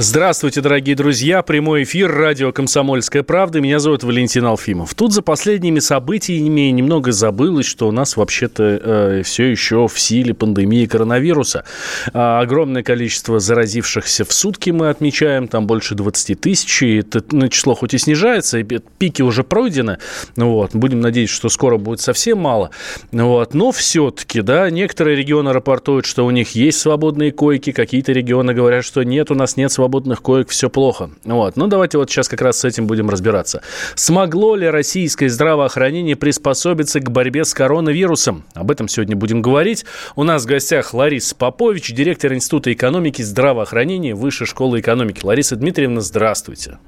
Здравствуйте, 0.00 0.60
дорогие 0.60 0.94
друзья. 0.94 1.42
Прямой 1.42 1.82
эфир 1.82 2.08
радио 2.08 2.52
«Комсомольская 2.52 3.24
правда». 3.24 3.60
Меня 3.60 3.80
зовут 3.80 4.04
Валентин 4.04 4.44
Алфимов. 4.44 4.94
Тут 4.94 5.12
за 5.12 5.22
последними 5.22 5.80
событиями 5.80 6.70
немного 6.70 7.10
забылось, 7.10 7.66
что 7.66 7.88
у 7.88 7.90
нас 7.90 8.16
вообще-то 8.16 8.80
э, 8.80 9.22
все 9.24 9.46
еще 9.46 9.88
в 9.88 9.98
силе 9.98 10.34
пандемии 10.34 10.86
коронавируса. 10.86 11.64
А, 12.12 12.38
огромное 12.38 12.84
количество 12.84 13.40
заразившихся 13.40 14.24
в 14.24 14.32
сутки 14.32 14.70
мы 14.70 14.88
отмечаем, 14.88 15.48
там 15.48 15.66
больше 15.66 15.96
20 15.96 16.40
тысяч. 16.40 16.80
И 16.84 16.98
это 16.98 17.20
ну, 17.32 17.48
число 17.48 17.74
хоть 17.74 17.92
и 17.92 17.98
снижается, 17.98 18.60
и 18.60 18.62
пики 18.62 19.22
уже 19.22 19.42
пройдены. 19.42 19.98
Вот. 20.36 20.76
Будем 20.76 21.00
надеяться, 21.00 21.34
что 21.34 21.48
скоро 21.48 21.76
будет 21.76 22.00
совсем 22.00 22.38
мало. 22.38 22.70
Вот. 23.10 23.52
Но 23.52 23.72
все-таки, 23.72 24.42
да, 24.42 24.70
некоторые 24.70 25.16
регионы 25.16 25.52
рапортуют, 25.52 26.06
что 26.06 26.24
у 26.24 26.30
них 26.30 26.50
есть 26.50 26.78
свободные 26.78 27.32
койки, 27.32 27.72
какие-то 27.72 28.12
регионы 28.12 28.54
говорят, 28.54 28.84
что 28.84 29.02
нет, 29.02 29.32
у 29.32 29.34
нас 29.34 29.56
нет 29.56 29.72
свободных 29.72 29.87
свободных 29.88 30.20
коек 30.20 30.50
все 30.50 30.68
плохо. 30.68 31.10
Вот. 31.24 31.56
Ну, 31.56 31.66
давайте 31.66 31.96
вот 31.96 32.10
сейчас 32.10 32.28
как 32.28 32.42
раз 32.42 32.58
с 32.58 32.64
этим 32.66 32.86
будем 32.86 33.08
разбираться. 33.08 33.62
Смогло 33.94 34.54
ли 34.54 34.68
российское 34.68 35.30
здравоохранение 35.30 36.14
приспособиться 36.14 37.00
к 37.00 37.10
борьбе 37.10 37.46
с 37.46 37.54
коронавирусом? 37.54 38.44
Об 38.52 38.70
этом 38.70 38.86
сегодня 38.86 39.16
будем 39.16 39.40
говорить. 39.40 39.86
У 40.14 40.24
нас 40.24 40.44
в 40.44 40.46
гостях 40.46 40.92
Лариса 40.92 41.34
Попович, 41.34 41.94
директор 41.94 42.34
Института 42.34 42.70
экономики 42.70 43.22
и 43.22 43.24
здравоохранения 43.24 44.14
Высшей 44.14 44.46
школы 44.46 44.80
экономики. 44.80 45.24
Лариса 45.24 45.56
Дмитриевна, 45.56 46.02
здравствуйте. 46.02 46.78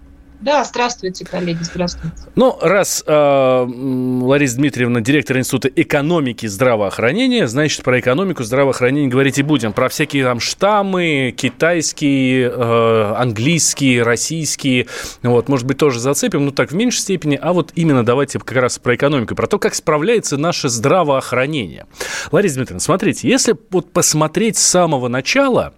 Да, 0.41 0.65
здравствуйте, 0.65 1.27
коллеги, 1.27 1.63
здравствуйте. 1.63 2.17
Ну, 2.35 2.57
раз 2.63 3.05
э, 3.07 3.13
Лариса 3.13 4.57
Дмитриевна, 4.57 5.03
директор 5.03 5.37
Института 5.37 5.69
экономики 5.69 6.47
здравоохранения, 6.47 7.47
значит, 7.47 7.83
про 7.83 8.01
экономику 8.01 8.43
здравоохранения 8.43 9.09
говорить 9.09 9.39
и 9.39 9.43
будем. 9.43 9.75
Про 9.75 9.91
всякие 9.91 10.25
там 10.25 10.41
штаммы, 10.41 11.35
китайские, 11.37 12.51
э, 12.51 13.15
английские, 13.19 14.03
российские, 14.03 14.87
вот, 15.23 15.51
может 15.51 15.67
быть, 15.67 15.77
тоже 15.77 16.01
зацепим, 16.01 16.47
но 16.47 16.53
так 16.53 16.71
в 16.71 16.75
меньшей 16.75 17.01
степени. 17.01 17.39
А 17.41 17.53
вот 17.53 17.73
именно 17.75 18.03
давайте 18.03 18.39
как 18.39 18.57
раз 18.57 18.79
про 18.79 18.95
экономику, 18.95 19.35
про 19.35 19.47
то, 19.47 19.59
как 19.59 19.75
справляется 19.75 20.39
наше 20.39 20.71
здравоохранение. 20.71 21.87
Лариса 22.33 22.57
Дмитриевна, 22.57 22.81
смотрите, 22.81 23.29
если 23.29 23.55
вот 23.71 23.93
посмотреть 23.93 24.57
с 24.57 24.63
самого 24.63 25.09
начала, 25.09 25.75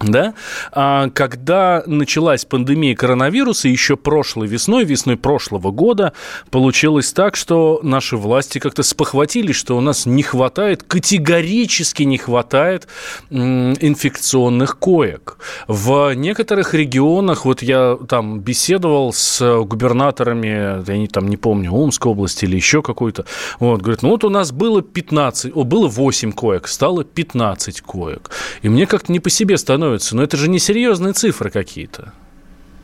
да, 0.00 0.34
а, 0.70 1.10
когда 1.10 1.82
началась 1.86 2.44
пандемия 2.44 2.94
коронавируса 2.94 3.68
еще 3.68 3.96
прошлой 3.96 4.46
весной, 4.46 4.84
весной 4.84 5.16
прошлого 5.16 5.72
года, 5.72 6.12
получилось 6.50 7.12
так, 7.12 7.34
что 7.34 7.80
наши 7.82 8.16
власти 8.16 8.58
как-то 8.58 8.82
спохватились, 8.82 9.56
что 9.56 9.76
у 9.76 9.80
нас 9.80 10.06
не 10.06 10.22
хватает, 10.22 10.84
категорически 10.84 12.04
не 12.04 12.16
хватает 12.18 12.86
инфекционных 13.30 14.78
коек. 14.78 15.38
В 15.66 16.14
некоторых 16.14 16.74
регионах, 16.74 17.44
вот 17.44 17.62
я 17.62 17.98
там 18.08 18.40
беседовал 18.40 19.12
с 19.12 19.62
губернаторами, 19.64 20.88
я 20.88 20.96
не, 20.96 21.08
там 21.08 21.28
не 21.28 21.36
помню, 21.36 21.72
Омской 21.72 22.12
области 22.12 22.44
или 22.44 22.54
еще 22.54 22.82
какой-то, 22.82 23.24
вот, 23.58 23.82
говорят, 23.82 24.02
ну 24.02 24.10
вот 24.10 24.22
у 24.22 24.30
нас 24.30 24.52
было 24.52 24.80
15, 24.80 25.52
о, 25.56 25.64
было 25.64 25.88
8 25.88 26.32
коек, 26.32 26.68
стало 26.68 27.02
15 27.02 27.80
коек. 27.80 28.30
И 28.62 28.68
мне 28.68 28.86
как-то 28.86 29.10
не 29.10 29.18
по 29.18 29.28
себе 29.28 29.58
становится 29.58 29.87
становится. 29.88 30.16
Но 30.16 30.22
это 30.22 30.36
же 30.36 30.48
не 30.48 30.58
серьезные 30.58 31.12
цифры 31.12 31.50
какие-то. 31.50 32.12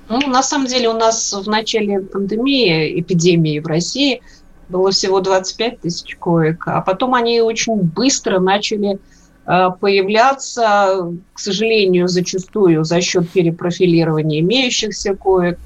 Ну, 0.08 0.20
на 0.28 0.42
самом 0.42 0.66
деле 0.66 0.88
у 0.88 0.92
нас 0.92 1.32
в 1.32 1.48
начале 1.48 2.00
пандемии, 2.00 3.00
эпидемии 3.00 3.58
в 3.58 3.66
России 3.66 4.20
было 4.68 4.90
всего 4.90 5.20
25 5.20 5.80
тысяч 5.80 6.16
коек, 6.16 6.66
а 6.66 6.80
потом 6.80 7.14
они 7.14 7.40
очень 7.40 7.76
быстро 7.76 8.38
начали 8.38 8.98
э, 9.46 9.68
появляться, 9.80 11.12
к 11.32 11.38
сожалению, 11.38 12.08
зачастую 12.08 12.84
за 12.84 13.00
счет 13.00 13.30
перепрофилирования 13.30 14.40
имеющихся 14.40 15.14
коек, 15.14 15.58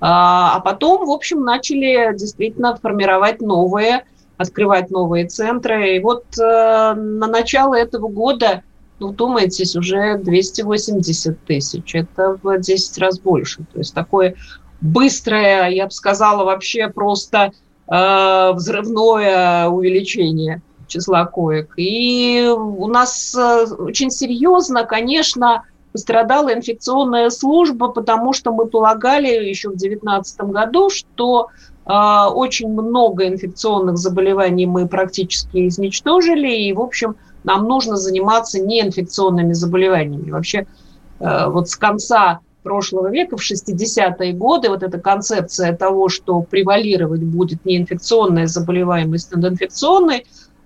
а, 0.00 0.56
а 0.56 0.60
потом, 0.60 1.06
в 1.06 1.10
общем, 1.10 1.42
начали 1.42 2.16
действительно 2.16 2.76
формировать 2.76 3.40
новые, 3.40 4.04
открывать 4.36 4.90
новые 4.90 5.28
центры. 5.28 5.96
И 5.96 6.00
вот 6.00 6.24
э, 6.38 6.94
на 6.94 7.26
начало 7.26 7.74
этого 7.74 8.08
года 8.08 8.62
ну, 9.02 9.08
вдумайтесь, 9.08 9.74
уже 9.74 10.16
280 10.18 11.44
тысяч. 11.44 11.94
Это 11.94 12.38
в 12.42 12.58
10 12.58 12.98
раз 12.98 13.18
больше. 13.18 13.64
То 13.72 13.78
есть 13.78 13.94
такое 13.94 14.36
быстрое, 14.80 15.68
я 15.70 15.86
бы 15.86 15.90
сказала, 15.90 16.44
вообще 16.44 16.88
просто 16.88 17.52
э, 17.88 18.52
взрывное 18.52 19.68
увеличение 19.68 20.62
числа 20.86 21.24
коек. 21.26 21.72
И 21.76 22.48
у 22.56 22.86
нас 22.86 23.34
э, 23.34 23.66
очень 23.78 24.10
серьезно, 24.10 24.84
конечно, 24.84 25.64
пострадала 25.92 26.54
инфекционная 26.54 27.30
служба, 27.30 27.88
потому 27.88 28.32
что 28.32 28.52
мы 28.52 28.66
полагали 28.66 29.28
еще 29.28 29.68
в 29.68 29.76
2019 29.76 30.40
году, 30.42 30.90
что 30.90 31.48
э, 31.86 31.92
очень 31.92 32.68
много 32.68 33.26
инфекционных 33.26 33.98
заболеваний 33.98 34.66
мы 34.66 34.86
практически 34.86 35.66
изничтожили, 35.66 36.48
и, 36.48 36.72
в 36.72 36.80
общем, 36.80 37.16
нам 37.44 37.66
нужно 37.66 37.96
заниматься 37.96 38.60
неинфекционными 38.60 39.52
заболеваниями. 39.52 40.30
Вообще, 40.30 40.66
э, 41.20 41.48
вот 41.48 41.68
с 41.68 41.76
конца 41.76 42.40
прошлого 42.62 43.10
века, 43.10 43.36
в 43.36 43.42
60-е 43.42 44.32
годы, 44.32 44.68
вот 44.68 44.82
эта 44.82 44.98
концепция 44.98 45.76
того, 45.76 46.08
что 46.08 46.40
превалировать 46.42 47.22
будет 47.22 47.64
неинфекционная 47.64 48.46
заболеваемость 48.46 49.34
над 49.34 49.52
инфекционной, 49.52 50.18
э, 50.18 50.22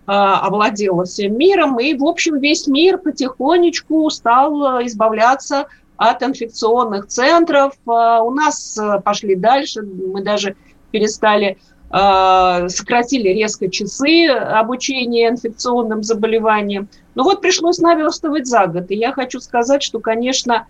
овладела 0.07 1.05
всем 1.05 1.39
миром, 1.39 1.79
и, 1.81 1.95
в 1.95 2.05
общем, 2.05 2.39
весь 2.39 2.67
мир 2.67 2.99
потихонечку 2.99 4.11
стал 4.11 4.85
избавляться 4.85 5.67
от 5.97 6.23
инфекционных 6.23 7.07
центров. 7.07 7.73
Э, 7.87 8.21
у 8.21 8.31
нас 8.31 8.79
пошли 9.05 9.35
дальше, 9.35 9.83
мы 9.83 10.23
даже 10.23 10.57
перестали 10.91 11.57
Э, 11.57 11.76
сократили 11.89 13.29
резко 13.29 13.71
часы 13.71 14.27
обучения 14.27 15.29
инфекционным 15.29 16.03
заболеваниям. 16.03 16.89
Ну 17.15 17.23
вот 17.23 17.41
пришлось 17.41 17.79
наверстывать 17.79 18.47
за 18.47 18.67
год. 18.67 18.91
И 18.91 18.97
я 18.97 19.13
хочу 19.13 19.41
сказать, 19.41 19.83
что, 19.83 20.01
конечно, 20.01 20.67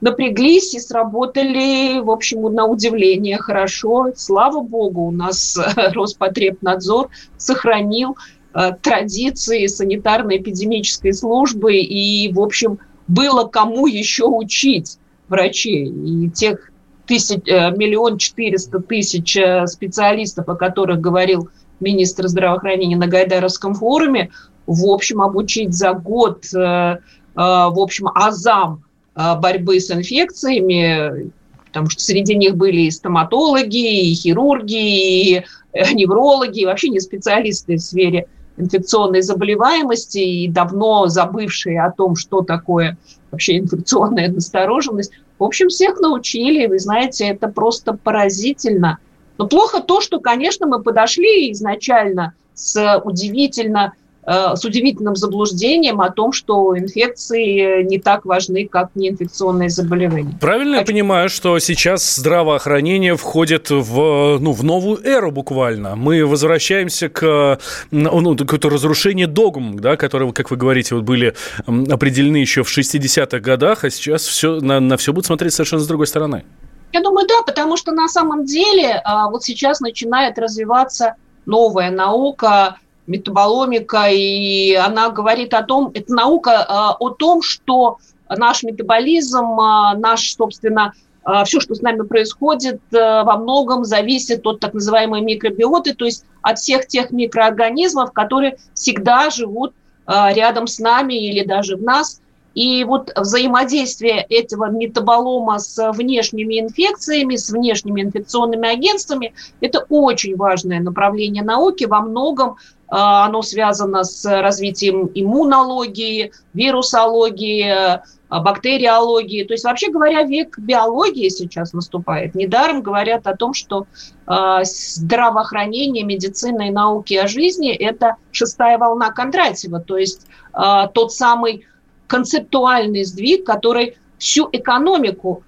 напряглись 0.00 0.74
и 0.74 0.80
сработали, 0.80 2.00
в 2.00 2.10
общем, 2.10 2.42
на 2.52 2.66
удивление 2.66 3.38
хорошо. 3.38 4.08
Слава 4.14 4.60
богу, 4.60 5.06
у 5.06 5.10
нас 5.10 5.58
Роспотребнадзор 5.76 7.08
сохранил 7.36 8.16
э, 8.54 8.72
традиции 8.80 9.66
санитарно-эпидемической 9.66 11.12
службы, 11.12 11.76
и, 11.76 12.32
в 12.32 12.40
общем, 12.40 12.78
было 13.06 13.44
кому 13.44 13.86
еще 13.86 14.24
учить 14.26 14.98
врачей. 15.28 15.88
И 15.88 16.30
тех 16.30 16.67
тысяч, 17.08 17.40
э, 17.46 17.70
миллион 17.72 18.18
четыреста 18.18 18.78
тысяч 18.78 19.36
э, 19.36 19.66
специалистов, 19.66 20.48
о 20.48 20.54
которых 20.54 21.00
говорил 21.00 21.48
министр 21.80 22.28
здравоохранения 22.28 22.96
на 22.96 23.06
Гайдаровском 23.06 23.74
форуме, 23.74 24.30
в 24.66 24.84
общем, 24.86 25.22
обучить 25.22 25.74
за 25.74 25.94
год, 25.94 26.44
э, 26.54 26.98
в 27.34 27.80
общем, 27.80 28.08
азам 28.14 28.84
борьбы 29.14 29.80
с 29.80 29.90
инфекциями, 29.90 31.30
потому 31.66 31.88
что 31.88 32.02
среди 32.02 32.36
них 32.36 32.56
были 32.56 32.82
и 32.82 32.90
стоматологи, 32.90 34.10
и 34.10 34.14
хирурги, 34.14 34.74
и 34.74 35.44
неврологи, 35.92 36.60
и 36.60 36.66
вообще 36.66 36.88
не 36.88 37.00
специалисты 37.00 37.76
в 37.76 37.80
сфере 37.80 38.26
инфекционной 38.56 39.22
заболеваемости 39.22 40.18
и 40.18 40.48
давно 40.48 41.06
забывшие 41.06 41.80
о 41.80 41.92
том, 41.92 42.16
что 42.16 42.42
такое 42.42 42.98
вообще 43.30 43.58
инфекционная 43.58 44.28
настороженность. 44.28 45.12
В 45.38 45.44
общем, 45.44 45.68
всех 45.68 46.00
научили, 46.00 46.66
вы 46.66 46.78
знаете, 46.78 47.26
это 47.28 47.48
просто 47.48 47.92
поразительно. 47.92 48.98
Но 49.38 49.46
плохо 49.46 49.80
то, 49.80 50.00
что, 50.00 50.18
конечно, 50.20 50.66
мы 50.66 50.82
подошли 50.82 51.52
изначально 51.52 52.34
с 52.54 53.00
удивительно 53.04 53.92
с 54.28 54.64
удивительным 54.64 55.16
заблуждением 55.16 56.00
о 56.02 56.10
том, 56.10 56.32
что 56.32 56.76
инфекции 56.76 57.82
не 57.82 57.98
так 57.98 58.26
важны, 58.26 58.68
как 58.68 58.90
неинфекционные 58.94 59.70
заболевания. 59.70 60.36
Правильно 60.40 60.78
Хочу... 60.78 60.92
я 60.92 60.94
понимаю, 60.94 61.28
что 61.30 61.58
сейчас 61.58 62.16
здравоохранение 62.16 63.16
входит 63.16 63.70
в, 63.70 64.38
ну, 64.38 64.52
в 64.52 64.62
новую 64.62 65.02
эру 65.02 65.30
буквально. 65.30 65.96
Мы 65.96 66.26
возвращаемся 66.26 67.08
к, 67.08 67.58
ну, 67.90 68.36
к 68.36 68.64
разрушению 68.64 69.28
догм, 69.28 69.78
да, 69.78 69.96
которые, 69.96 70.30
как 70.32 70.50
вы 70.50 70.56
говорите, 70.56 70.94
вот 70.94 71.04
были 71.04 71.34
определены 71.66 72.36
еще 72.36 72.64
в 72.64 72.78
60-х 72.78 73.38
годах, 73.40 73.84
а 73.84 73.90
сейчас 73.90 74.26
все, 74.26 74.60
на, 74.60 74.80
на 74.80 74.96
все 74.98 75.12
будет 75.12 75.26
смотреть 75.26 75.54
совершенно 75.54 75.82
с 75.82 75.86
другой 75.86 76.06
стороны. 76.06 76.44
Я 76.92 77.00
думаю, 77.00 77.26
да, 77.26 77.42
потому 77.46 77.76
что 77.76 77.92
на 77.92 78.08
самом 78.08 78.44
деле 78.44 79.00
а, 79.04 79.30
вот 79.30 79.42
сейчас 79.44 79.80
начинает 79.80 80.38
развиваться 80.38 81.16
новая 81.46 81.90
наука, 81.90 82.76
метаболомика, 83.08 84.08
и 84.10 84.74
она 84.74 85.10
говорит 85.10 85.54
о 85.54 85.62
том, 85.62 85.90
это 85.94 86.12
наука 86.14 86.50
э, 86.50 86.96
о 87.00 87.10
том, 87.10 87.42
что 87.42 87.98
наш 88.28 88.62
метаболизм, 88.62 89.58
э, 89.58 89.96
наш, 89.96 90.34
собственно, 90.34 90.92
э, 91.26 91.44
все, 91.44 91.58
что 91.60 91.74
с 91.74 91.80
нами 91.80 92.02
происходит, 92.02 92.80
во 92.90 93.36
многом 93.36 93.84
зависит 93.84 94.46
от 94.46 94.60
так 94.60 94.74
называемой 94.74 95.22
микробиоты, 95.22 95.94
то 95.94 96.04
есть 96.04 96.24
от 96.42 96.58
всех 96.58 96.86
тех 96.86 97.10
микроорганизмов, 97.10 98.12
которые 98.12 98.58
всегда 98.74 99.30
живут 99.30 99.72
рядом 100.06 100.66
с 100.66 100.78
нами 100.78 101.14
или 101.14 101.44
даже 101.44 101.76
в 101.76 101.82
нас. 101.82 102.22
И 102.54 102.82
вот 102.82 103.12
взаимодействие 103.14 104.26
этого 104.28 104.70
метаболома 104.70 105.58
с 105.58 105.92
внешними 105.92 106.58
инфекциями, 106.58 107.36
с 107.36 107.50
внешними 107.50 108.02
инфекционными 108.02 108.68
агентствами, 108.68 109.32
это 109.60 109.86
очень 109.88 110.34
важное 110.34 110.80
направление 110.80 111.44
науки. 111.44 111.84
Во 111.84 112.00
многом 112.00 112.56
оно 112.90 113.42
связано 113.42 114.04
с 114.04 114.24
развитием 114.24 115.10
иммунологии, 115.14 116.32
вирусологии, 116.54 118.00
а, 118.30 118.40
бактериологии. 118.40 119.44
То 119.44 119.54
есть, 119.54 119.64
вообще 119.64 119.90
говоря, 119.90 120.22
век 120.22 120.58
биологии 120.58 121.28
сейчас 121.28 121.72
наступает. 121.72 122.34
Недаром 122.34 122.82
говорят 122.82 123.26
о 123.26 123.36
том, 123.36 123.54
что 123.54 123.86
э, 124.26 124.58
здравоохранение, 124.64 126.04
медицина 126.04 126.68
и 126.68 126.70
науки 126.70 127.14
о 127.14 127.26
жизни– 127.26 127.72
это 127.74 128.16
шестая 128.32 128.76
волна 128.76 129.10
Кондратьева, 129.12 129.80
то 129.80 129.96
есть 129.96 130.26
э, 130.54 130.88
тот 130.92 131.12
самый 131.12 131.66
концептуальный 132.06 133.04
сдвиг, 133.04 133.44
который 133.44 133.96
всю 134.18 134.48
экономику 134.52 135.42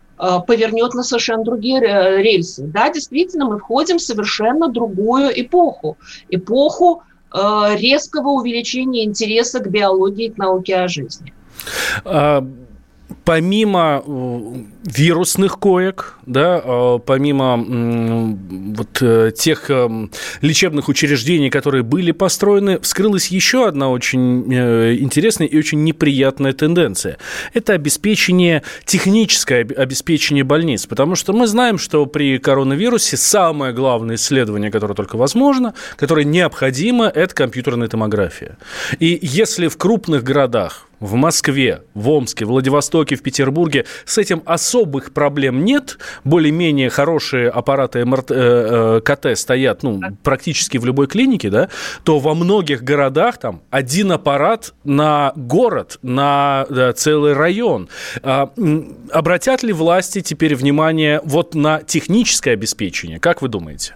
повернет 0.47 0.93
на 0.93 1.03
совершенно 1.03 1.43
другие 1.43 1.81
рельсы. 1.81 2.65
Да, 2.67 2.93
действительно, 2.93 3.47
мы 3.47 3.59
входим 3.59 3.97
в 3.97 4.03
совершенно 4.03 4.69
другую 4.69 5.31
эпоху. 5.35 5.97
Эпоху 6.29 7.03
Э, 7.03 7.10
резкого 7.33 8.29
увеличения 8.31 9.05
интереса 9.05 9.61
к 9.61 9.71
биологии 9.71 10.29
к 10.29 10.39
науке 10.39 10.77
о 10.77 10.89
жизни. 10.89 11.33
А, 12.05 12.47
помимо 13.25 14.03
э, 14.05 14.55
вирусных 14.85 15.59
коек, 15.59 16.19
да, 16.27 16.61
э, 16.65 16.99
помимо 17.05 17.57
вот 18.75 19.03
э, 19.03 19.33
тех 19.37 19.71
лечебных 20.41 20.89
учреждений, 20.89 21.51
которые 21.51 21.83
были 21.83 22.13
построены, 22.13 22.79
вскрылась 22.81 23.29
еще 23.29 23.67
одна 23.67 23.91
очень 23.91 24.53
интересная 24.53 25.47
и 25.47 25.59
очень 25.59 25.85
неприятная 25.85 26.53
тенденция. 26.53 27.19
Это 27.53 27.75
обеспечение, 27.75 28.63
техническое 28.85 29.61
обеспечение 29.61 30.45
больниц, 30.45 30.87
потому 30.87 31.15
что 31.15 31.33
мы 31.33 31.47
знаем, 31.47 31.79
что 31.79 32.07
при 32.07 32.39
коронавирусе 32.39 33.17
самое 33.17 33.73
главное 33.73 34.17
исследование, 34.17 34.71
которое 34.71 34.95
только 34.95 35.17
возможно, 35.17 35.75
которое 35.97 36.25
необходимо, 36.25 37.07
это 37.07 37.35
компьютерная 37.35 37.89
томография. 37.89 38.57
И 38.99 39.19
если 39.23 39.69
в 39.69 39.77
крупных 39.77 40.23
городах 40.23 40.90
в 41.01 41.15
Москве, 41.15 41.83
в 41.95 42.11
Омске, 42.11 42.45
в 42.45 42.49
Владивостоке, 42.49 43.17
в 43.17 43.23
Петербурге 43.23 43.87
с 44.05 44.19
этим 44.19 44.43
особых 44.45 45.13
проблем 45.13 45.65
нет. 45.65 45.99
Более-менее 46.25 46.91
хорошие 46.91 47.49
аппараты 47.49 48.05
МРТ, 48.05 48.31
э, 48.31 48.35
э, 48.37 49.01
КТ 49.01 49.39
стоят 49.39 49.83
ну, 49.83 50.01
практически 50.23 50.79
в 50.79 50.85
любой 50.85 51.07
клинике, 51.07 51.51
да, 51.51 51.69
то 52.05 52.19
во 52.19 52.35
многих 52.35 52.85
городах 52.85 53.39
там 53.39 53.63
один 53.71 54.13
аппарат 54.13 54.75
на 54.85 55.33
город, 55.35 55.99
на 56.03 56.67
да, 56.69 56.93
целый 56.93 57.33
район. 57.33 57.89
А, 58.23 58.51
обратят 59.11 59.63
ли 59.63 59.73
власти 59.73 60.21
теперь 60.21 60.55
внимание 60.55 61.21
вот 61.25 61.55
на 61.55 61.83
техническое 61.83 62.53
обеспечение? 62.53 63.19
Как 63.19 63.43
вы 63.43 63.49
думаете? 63.49 63.95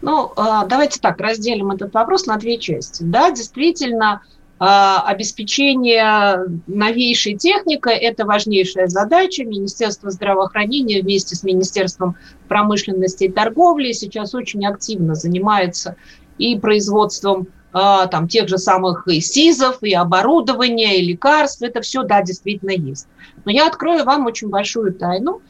Ну, 0.00 0.32
а, 0.36 0.66
давайте 0.66 0.98
так, 0.98 1.20
разделим 1.20 1.70
этот 1.70 1.94
вопрос 1.94 2.26
на 2.26 2.36
две 2.36 2.58
части. 2.58 3.02
Да, 3.04 3.30
действительно, 3.30 4.22
обеспечение 4.64 6.44
новейшей 6.68 7.36
техникой– 7.36 7.96
это 7.98 8.24
важнейшая 8.24 8.86
задача. 8.86 9.44
Министерство 9.44 10.10
здравоохранения 10.10 11.02
вместе 11.02 11.34
с 11.34 11.42
Министерством 11.42 12.16
промышленности 12.46 13.24
и 13.24 13.32
торговли 13.32 13.90
сейчас 13.90 14.34
очень 14.34 14.64
активно 14.64 15.16
занимается 15.16 15.96
и 16.38 16.58
производством 16.58 17.48
а, 17.48 17.61
там, 17.72 18.28
тех 18.28 18.48
же 18.48 18.58
самых 18.58 19.08
и 19.08 19.20
СИЗов, 19.20 19.78
и 19.82 19.94
оборудования, 19.94 20.98
и 20.98 21.06
лекарств. 21.06 21.62
Это 21.62 21.80
все, 21.80 22.02
да, 22.02 22.22
действительно 22.22 22.72
есть. 22.72 23.08
Но 23.44 23.50
я 23.50 23.66
открою 23.66 24.04
вам 24.04 24.26
очень 24.26 24.48
большую 24.48 24.92
тайну 24.92 25.40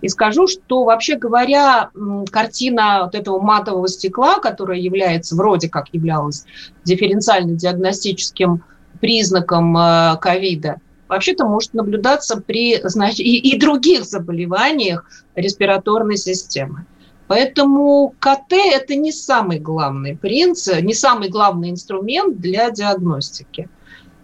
и 0.00 0.08
скажу, 0.08 0.46
что, 0.46 0.84
вообще 0.84 1.16
говоря, 1.16 1.90
картина 2.30 3.02
вот 3.04 3.14
этого 3.14 3.40
матового 3.40 3.88
стекла, 3.88 4.38
которая 4.38 4.78
является, 4.78 5.36
вроде 5.36 5.68
как 5.68 5.88
являлась 5.92 6.44
дифференциально-диагностическим 6.84 8.62
признаком 9.00 9.76
э, 9.76 10.16
ковида, 10.20 10.80
вообще-то 11.08 11.44
может 11.44 11.74
наблюдаться 11.74 12.40
при 12.40 12.80
значит, 12.84 13.20
и, 13.20 13.36
и 13.36 13.58
других 13.58 14.04
заболеваниях 14.04 15.04
респираторной 15.34 16.16
системы. 16.16 16.86
Поэтому 17.28 18.14
КТ– 18.18 18.52
это 18.72 18.94
не 18.94 19.12
самый 19.12 19.58
главный 19.58 20.16
принцип, 20.16 20.80
не 20.80 20.94
самый 20.94 21.28
главный 21.28 21.70
инструмент 21.70 22.40
для 22.40 22.70
диагностики. 22.70 23.68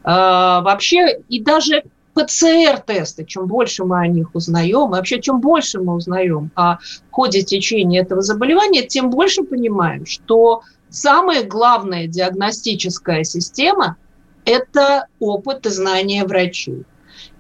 А, 0.05 0.61
вообще, 0.63 1.21
и 1.29 1.41
даже 1.41 1.85
ПЦР-тесты, 2.15 3.25
чем 3.25 3.47
больше 3.47 3.85
мы 3.85 4.01
о 4.01 4.07
них 4.09 4.35
узнаем, 4.35 4.89
и 4.89 4.97
вообще 4.97 5.21
чем 5.21 5.41
больше 5.41 5.81
мы 5.81 5.95
узнаем 5.95 6.51
о 6.55 6.79
ходе 7.11 7.43
течения 7.43 8.03
этого 8.03 8.23
заболевания, 8.23 8.83
тем 8.83 9.11
больше 9.11 9.45
понимаем, 9.45 10.05
что 10.05 10.63
самая 10.89 11.45
главная 11.45 12.09
диагностическая 12.09 13.23
система– 13.25 13.97
это 14.45 15.07
опыт 15.21 15.67
и 15.67 15.71
знания 15.71 16.25
врачей. 16.25 16.85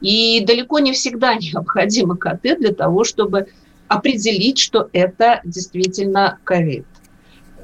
И 0.00 0.44
далеко 0.44 0.78
не 0.78 0.92
всегда 0.92 1.34
необходимо 1.36 2.16
КТ 2.16 2.58
для 2.58 2.72
того, 2.72 3.04
чтобы 3.04 3.48
определить, 3.88 4.58
что 4.58 4.88
это 4.92 5.40
действительно 5.44 6.38
ковид. 6.44 6.86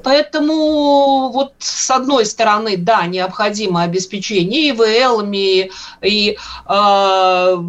Поэтому 0.05 1.31
вот 1.33 1.55
с 1.59 1.91
одной 1.91 2.27
стороны, 2.27 2.77
да, 2.77 3.07
необходимо 3.07 3.83
обеспечение 3.83 4.71
ИВЛами, 4.71 5.71
и 6.03 6.37
э, 6.37 6.37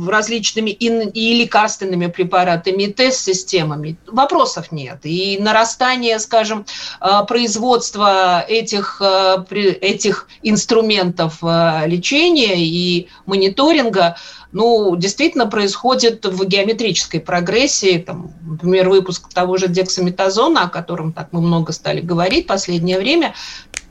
различными 0.08 0.70
и, 0.70 0.88
и 0.88 1.40
лекарственными 1.40 2.08
препаратами, 2.08 2.84
и 2.84 2.94
тест-системами. 2.94 3.98
Вопросов 4.08 4.74
нет. 4.74 5.00
И 5.04 5.38
нарастание, 5.40 6.20
скажем, 6.20 6.66
э, 7.00 7.08
производства 7.26 8.42
этих, 8.42 9.02
э, 9.02 9.46
этих 9.82 10.28
инструментов 10.44 11.38
э, 11.42 11.84
лечения 11.88 12.58
и 12.58 13.08
мониторинга– 13.26 14.18
ну, 14.52 14.96
действительно 14.96 15.48
происходит 15.48 16.26
в 16.26 16.46
геометрической 16.46 17.20
прогрессии. 17.20 17.98
Там, 17.98 18.32
например, 18.46 18.90
выпуск 18.90 19.34
того 19.34 19.58
же 19.58 19.68
дексаметазона, 19.68 20.64
о 20.64 20.70
котором 20.70 21.14
так 21.14 21.30
мы 21.32 21.42
много 21.42 21.74
стали 21.74 22.02
говорить 22.02 22.46
в 22.46 22.48
последнее 22.48 23.00
время, 23.00 23.34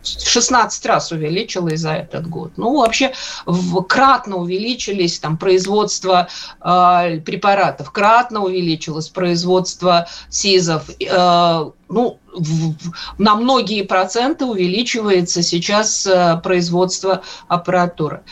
16 0.04 0.86
раз 0.86 1.12
увеличилось 1.12 1.80
за 1.80 1.92
этот 1.92 2.28
год. 2.28 2.52
Ну, 2.56 2.78
вообще 2.78 3.12
в, 3.46 3.82
кратно 3.82 4.36
увеличились 4.36 5.18
там 5.18 5.38
производство 5.38 6.28
э, 6.60 7.20
препаратов, 7.24 7.90
кратно 7.90 8.44
увеличилось 8.44 9.08
производство 9.08 10.06
СИЗов. 10.28 10.90
Э, 11.00 11.70
ну, 11.94 12.18
в, 12.34 12.74
на 13.18 13.36
многие 13.36 13.82
проценты 13.82 14.44
увеличивается 14.44 15.42
сейчас 15.42 16.06
э, 16.06 16.40
производство 16.42 17.22
аппаратуры. 17.48 18.24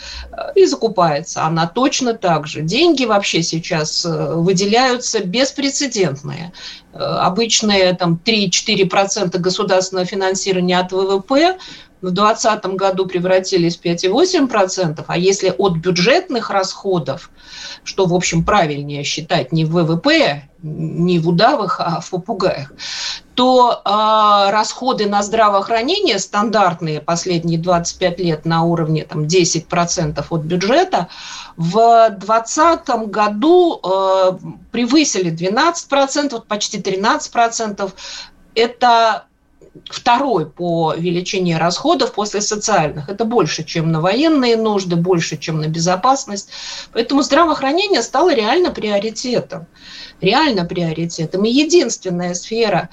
И 0.56 0.66
закупается 0.66 1.44
она 1.44 1.68
точно 1.68 2.14
так 2.14 2.46
же. 2.48 2.62
Деньги 2.62 3.04
вообще 3.04 3.42
сейчас 3.42 4.04
э, 4.04 4.34
выделяются 4.34 5.24
беспрецедентные. 5.24 6.52
Э, 6.92 6.98
обычные 6.98 7.94
там 7.94 8.20
3-4% 8.24 9.38
государственного 9.38 10.06
финансирования 10.06 10.80
от 10.80 10.92
ВВП 10.92 11.56
в 12.02 12.10
2020 12.10 12.66
году 12.74 13.06
превратились 13.06 13.78
в 13.78 13.84
5,8%, 13.84 15.04
а 15.06 15.16
если 15.16 15.54
от 15.56 15.76
бюджетных 15.76 16.50
расходов, 16.50 17.30
что, 17.84 18.06
в 18.06 18.14
общем, 18.14 18.44
правильнее 18.44 19.04
считать 19.04 19.52
не 19.52 19.64
в 19.64 19.70
ВВП, 19.70 20.48
не 20.62 21.18
в 21.18 21.28
удавах, 21.28 21.80
а 21.80 22.00
в 22.00 22.10
попугаях, 22.10 22.72
то 23.34 23.80
э, 23.84 24.50
расходы 24.50 25.06
на 25.06 25.22
здравоохранение 25.22 26.18
стандартные 26.18 27.00
последние 27.00 27.58
25 27.58 28.20
лет 28.20 28.44
на 28.44 28.62
уровне 28.62 29.04
там, 29.04 29.24
10% 29.24 30.24
от 30.28 30.40
бюджета 30.42 31.08
в 31.56 32.08
2020 32.10 32.88
году 33.10 33.80
э, 33.82 34.32
превысили 34.70 35.32
12%, 35.32 36.42
почти 36.46 36.78
13%. 36.78 37.92
Это 38.54 39.24
второй 39.88 40.46
по 40.46 40.94
величине 40.94 41.58
расходов 41.58 42.12
после 42.12 42.40
социальных. 42.40 43.08
Это 43.08 43.24
больше, 43.24 43.64
чем 43.64 43.90
на 43.90 44.00
военные 44.00 44.56
нужды, 44.56 44.96
больше, 44.96 45.36
чем 45.38 45.60
на 45.60 45.68
безопасность. 45.68 46.50
Поэтому 46.92 47.22
здравоохранение 47.22 48.02
стало 48.02 48.34
реально 48.34 48.70
приоритетом. 48.70 49.66
Реально 50.20 50.64
приоритетом. 50.64 51.44
И 51.44 51.50
единственная 51.50 52.34
сфера, 52.34 52.90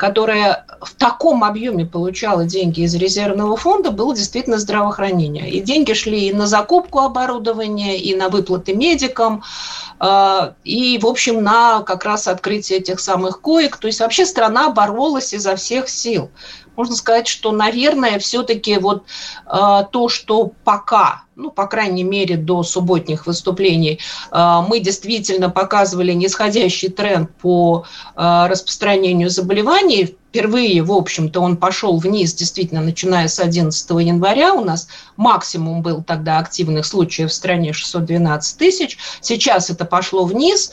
которая 0.00 0.64
в 0.80 0.94
таком 0.94 1.44
объеме 1.44 1.84
получала 1.84 2.46
деньги 2.46 2.80
из 2.80 2.94
резервного 2.94 3.54
фонда, 3.58 3.90
было 3.90 4.16
действительно 4.16 4.56
здравоохранение. 4.56 5.50
И 5.50 5.60
деньги 5.60 5.92
шли 5.92 6.28
и 6.28 6.32
на 6.32 6.46
закупку 6.46 7.00
оборудования, 7.00 7.98
и 7.98 8.14
на 8.14 8.30
выплаты 8.30 8.72
медикам, 8.72 9.42
а, 9.98 10.54
и, 10.64 10.98
в 10.98 11.06
общем, 11.06 11.42
на 11.42 11.82
как 11.82 12.06
раз 12.06 12.28
открытие 12.28 12.78
этих 12.78 12.98
самых 12.98 13.42
коек. 13.42 13.76
То 13.76 13.88
есть 13.88 14.00
вообще 14.00 14.24
страна 14.24 14.70
боролась 14.70 15.34
изо 15.34 15.54
всех 15.54 15.90
сил 15.90 16.30
можно 16.80 16.96
сказать, 16.96 17.28
что, 17.28 17.52
наверное, 17.52 18.18
все-таки 18.18 18.78
вот 18.78 19.02
э, 19.44 19.84
то, 19.92 20.08
что 20.08 20.50
пока, 20.64 21.24
ну, 21.36 21.50
по 21.50 21.66
крайней 21.66 22.04
мере, 22.04 22.38
до 22.38 22.62
субботних 22.62 23.26
выступлений, 23.26 24.00
э, 24.32 24.58
мы 24.66 24.80
действительно 24.80 25.50
показывали 25.50 26.14
нисходящий 26.14 26.88
тренд 26.88 27.30
по 27.36 27.84
э, 28.16 28.46
распространению 28.48 29.28
заболеваний. 29.28 30.16
Впервые, 30.30 30.82
в 30.82 30.90
общем-то, 30.90 31.40
он 31.40 31.58
пошел 31.58 31.98
вниз, 31.98 32.32
действительно, 32.32 32.80
начиная 32.80 33.28
с 33.28 33.38
11 33.38 33.90
января. 33.90 34.54
У 34.54 34.64
нас 34.64 34.88
максимум 35.18 35.82
был 35.82 36.02
тогда 36.02 36.38
активных 36.38 36.86
случаев 36.86 37.28
в 37.28 37.34
стране 37.34 37.74
612 37.74 38.56
тысяч. 38.56 38.96
Сейчас 39.20 39.68
это 39.68 39.84
пошло 39.84 40.24
вниз 40.24 40.72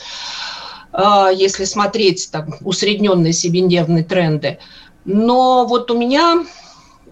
если 1.36 1.64
смотреть 1.64 2.30
там, 2.32 2.54
усредненные 2.62 3.34
себедневные 3.34 4.02
тренды. 4.02 4.58
Но 5.08 5.64
вот 5.64 5.90
у 5.90 5.98
меня 5.98 6.44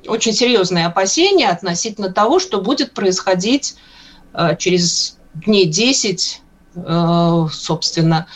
очень 0.07 0.35
серьезные 0.35 0.85
опасения 0.85 1.49
относительно 1.49 2.13
того, 2.13 2.39
что 2.39 2.61
будет 2.61 2.93
происходить 2.93 3.77
э, 4.35 4.55
через 4.59 5.17
дней 5.33 5.65
10, 5.65 6.43
э, 6.75 7.47
собственно, 7.51 8.27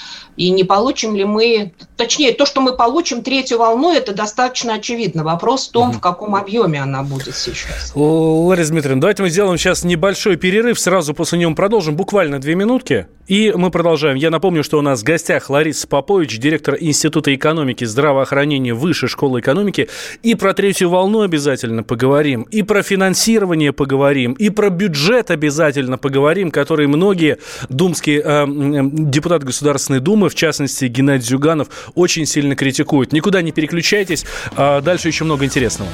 и 0.41 0.49
не 0.49 0.65
получим 0.65 1.15
ли 1.15 1.25
мы, 1.27 1.75
точнее, 1.99 2.33
то, 2.33 2.47
что 2.47 2.63
мы 2.63 2.75
получим 2.75 3.23
третью 3.23 3.59
волну, 3.59 3.93
это 3.93 4.15
достаточно 4.15 4.73
очевидно. 4.73 5.25
Вопрос 5.25 5.69
в 5.69 5.73
том, 5.73 5.93
в 5.93 6.01
каком 6.01 6.35
объеме 6.35 6.81
она 6.81 7.03
будет 7.03 7.37
сейчас. 7.37 7.93
Лариса 7.95 8.71
Дмитриевна, 8.71 9.03
давайте 9.03 9.23
мы 9.23 9.29
сделаем 9.29 9.59
сейчас 9.59 9.85
небольшой 9.85 10.37
перерыв, 10.37 10.81
сразу 10.81 11.13
после 11.13 11.39
него 11.39 11.55
продолжим, 11.55 11.97
буквально 11.97 12.39
две 12.41 12.55
минутки, 12.55 13.09
и 13.31 13.53
мы 13.55 13.71
продолжаем. 13.71 14.17
Я 14.17 14.29
напомню, 14.29 14.65
что 14.65 14.77
у 14.77 14.83
нас 14.83 15.03
в 15.03 15.05
гостях 15.05 15.51
Лариса 15.51 15.87
Попович, 15.87 16.39
директор 16.39 16.77
Института 16.81 17.33
экономики, 17.33 17.85
здравоохранения 17.85 18.75
Высшей 18.75 19.09
школы 19.09 19.39
экономики, 19.39 19.89
и 20.25 20.35
про 20.35 20.53
третью 20.53 20.89
волну 20.91 21.21
обязательно 21.21 21.85
поговорим, 21.85 22.43
и 22.51 22.63
про 22.63 22.83
финансирование 22.83 23.73
поговорим, 23.73 24.33
и 24.33 24.51
про 24.51 24.69
бюджет 24.69 25.31
обязательно 25.31 25.97
поговорим, 25.97 26.51
который 26.51 26.89
многие 26.89 27.39
думские 27.69 28.21
э, 28.25 28.47
депутаты 28.49 29.47
Государственной 29.47 30.01
Думы 30.01 30.29
в 30.29 30.35
частности, 30.35 30.87
Геннадий 30.87 31.29
Зюганов, 31.29 31.93
очень 31.95 32.27
сильно 32.27 32.57
критикует. 32.57 33.13
Никуда 33.13 33.43
не 33.43 33.53
переключайтесь, 33.53 34.25
а 34.57 34.81
дальше 34.81 35.07
еще 35.07 35.23
много 35.23 35.45
интересного. 35.45 35.89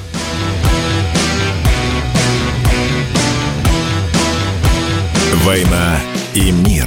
«Война 5.44 6.00
и 6.34 6.50
мир». 6.50 6.86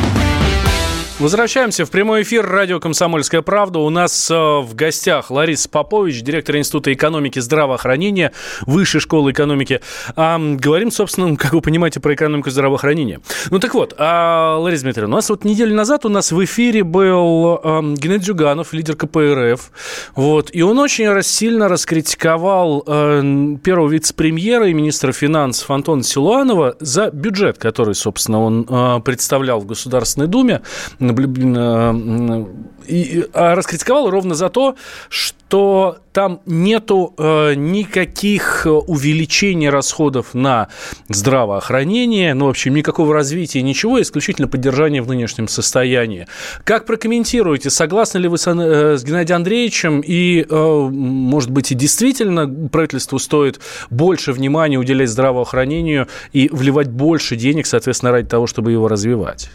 Возвращаемся 1.21 1.85
в 1.85 1.91
прямой 1.91 2.23
эфир 2.23 2.43
радио 2.43 2.79
«Комсомольская 2.79 3.43
правда». 3.43 3.77
У 3.77 3.91
нас 3.91 4.31
э, 4.31 4.33
в 4.33 4.73
гостях 4.73 5.29
Лариса 5.29 5.69
Попович, 5.69 6.23
директор 6.23 6.57
Института 6.57 6.91
экономики 6.91 7.37
здравоохранения 7.37 8.31
Высшей 8.65 9.01
школы 9.01 9.31
экономики. 9.31 9.81
А, 10.15 10.39
говорим, 10.39 10.89
собственно, 10.89 11.35
как 11.37 11.53
вы 11.53 11.61
понимаете, 11.61 11.99
про 11.99 12.15
экономику 12.15 12.49
и 12.49 12.51
здравоохранение. 12.51 13.19
Ну 13.51 13.59
так 13.59 13.75
вот, 13.75 13.93
а, 13.99 14.57
Лариса 14.57 14.81
Дмитриевна, 14.81 15.13
у 15.13 15.17
нас 15.17 15.29
вот 15.29 15.43
неделю 15.43 15.75
назад 15.75 16.05
у 16.05 16.09
нас 16.09 16.31
в 16.31 16.43
эфире 16.43 16.83
был 16.83 17.61
Геннадий 17.97 18.25
Дюганов, 18.25 18.73
лидер 18.73 18.95
КПРФ. 18.95 19.71
Вот, 20.15 20.49
и 20.51 20.63
он 20.63 20.79
очень 20.79 21.21
сильно 21.21 21.67
раскритиковал 21.67 22.83
а, 22.87 23.21
первого 23.63 23.89
вице-премьера 23.89 24.67
и 24.69 24.73
министра 24.73 25.11
финансов 25.11 25.69
Антона 25.69 26.01
Силуанова 26.01 26.77
за 26.79 27.11
бюджет, 27.11 27.59
который, 27.59 27.93
собственно, 27.93 28.43
он 28.43 28.65
а, 28.67 28.99
представлял 29.01 29.59
в 29.59 29.67
Государственной 29.67 30.25
Думе 30.25 30.61
и, 32.87 33.25
а 33.33 33.55
раскритиковал 33.55 34.09
ровно 34.09 34.35
за 34.35 34.49
то, 34.49 34.75
что 35.09 35.97
там 36.13 36.41
нету 36.45 37.13
э, 37.17 37.53
никаких 37.55 38.65
увеличений 38.65 39.69
расходов 39.69 40.33
на 40.33 40.67
здравоохранение, 41.07 42.33
ну, 42.33 42.47
в 42.47 42.49
общем, 42.49 42.73
никакого 42.73 43.13
развития, 43.13 43.61
ничего, 43.61 44.01
исключительно 44.01 44.47
поддержание 44.47 45.01
в 45.01 45.07
нынешнем 45.07 45.47
состоянии. 45.47 46.27
Как 46.63 46.85
прокомментируете, 46.85 47.69
согласны 47.69 48.19
ли 48.19 48.27
вы 48.27 48.37
с, 48.37 48.47
э, 48.47 48.97
с 48.97 49.03
Геннадием 49.03 49.37
Андреевичем, 49.37 50.01
и, 50.01 50.45
э, 50.49 50.89
может 50.91 51.49
быть, 51.49 51.71
и 51.71 51.75
действительно 51.75 52.69
правительству 52.69 53.19
стоит 53.19 53.59
больше 53.89 54.33
внимания 54.33 54.77
уделять 54.77 55.09
здравоохранению 55.09 56.07
и 56.33 56.49
вливать 56.51 56.89
больше 56.89 57.35
денег, 57.35 57.65
соответственно, 57.67 58.11
ради 58.11 58.27
того, 58.27 58.47
чтобы 58.47 58.71
его 58.71 58.87
развивать? 58.87 59.49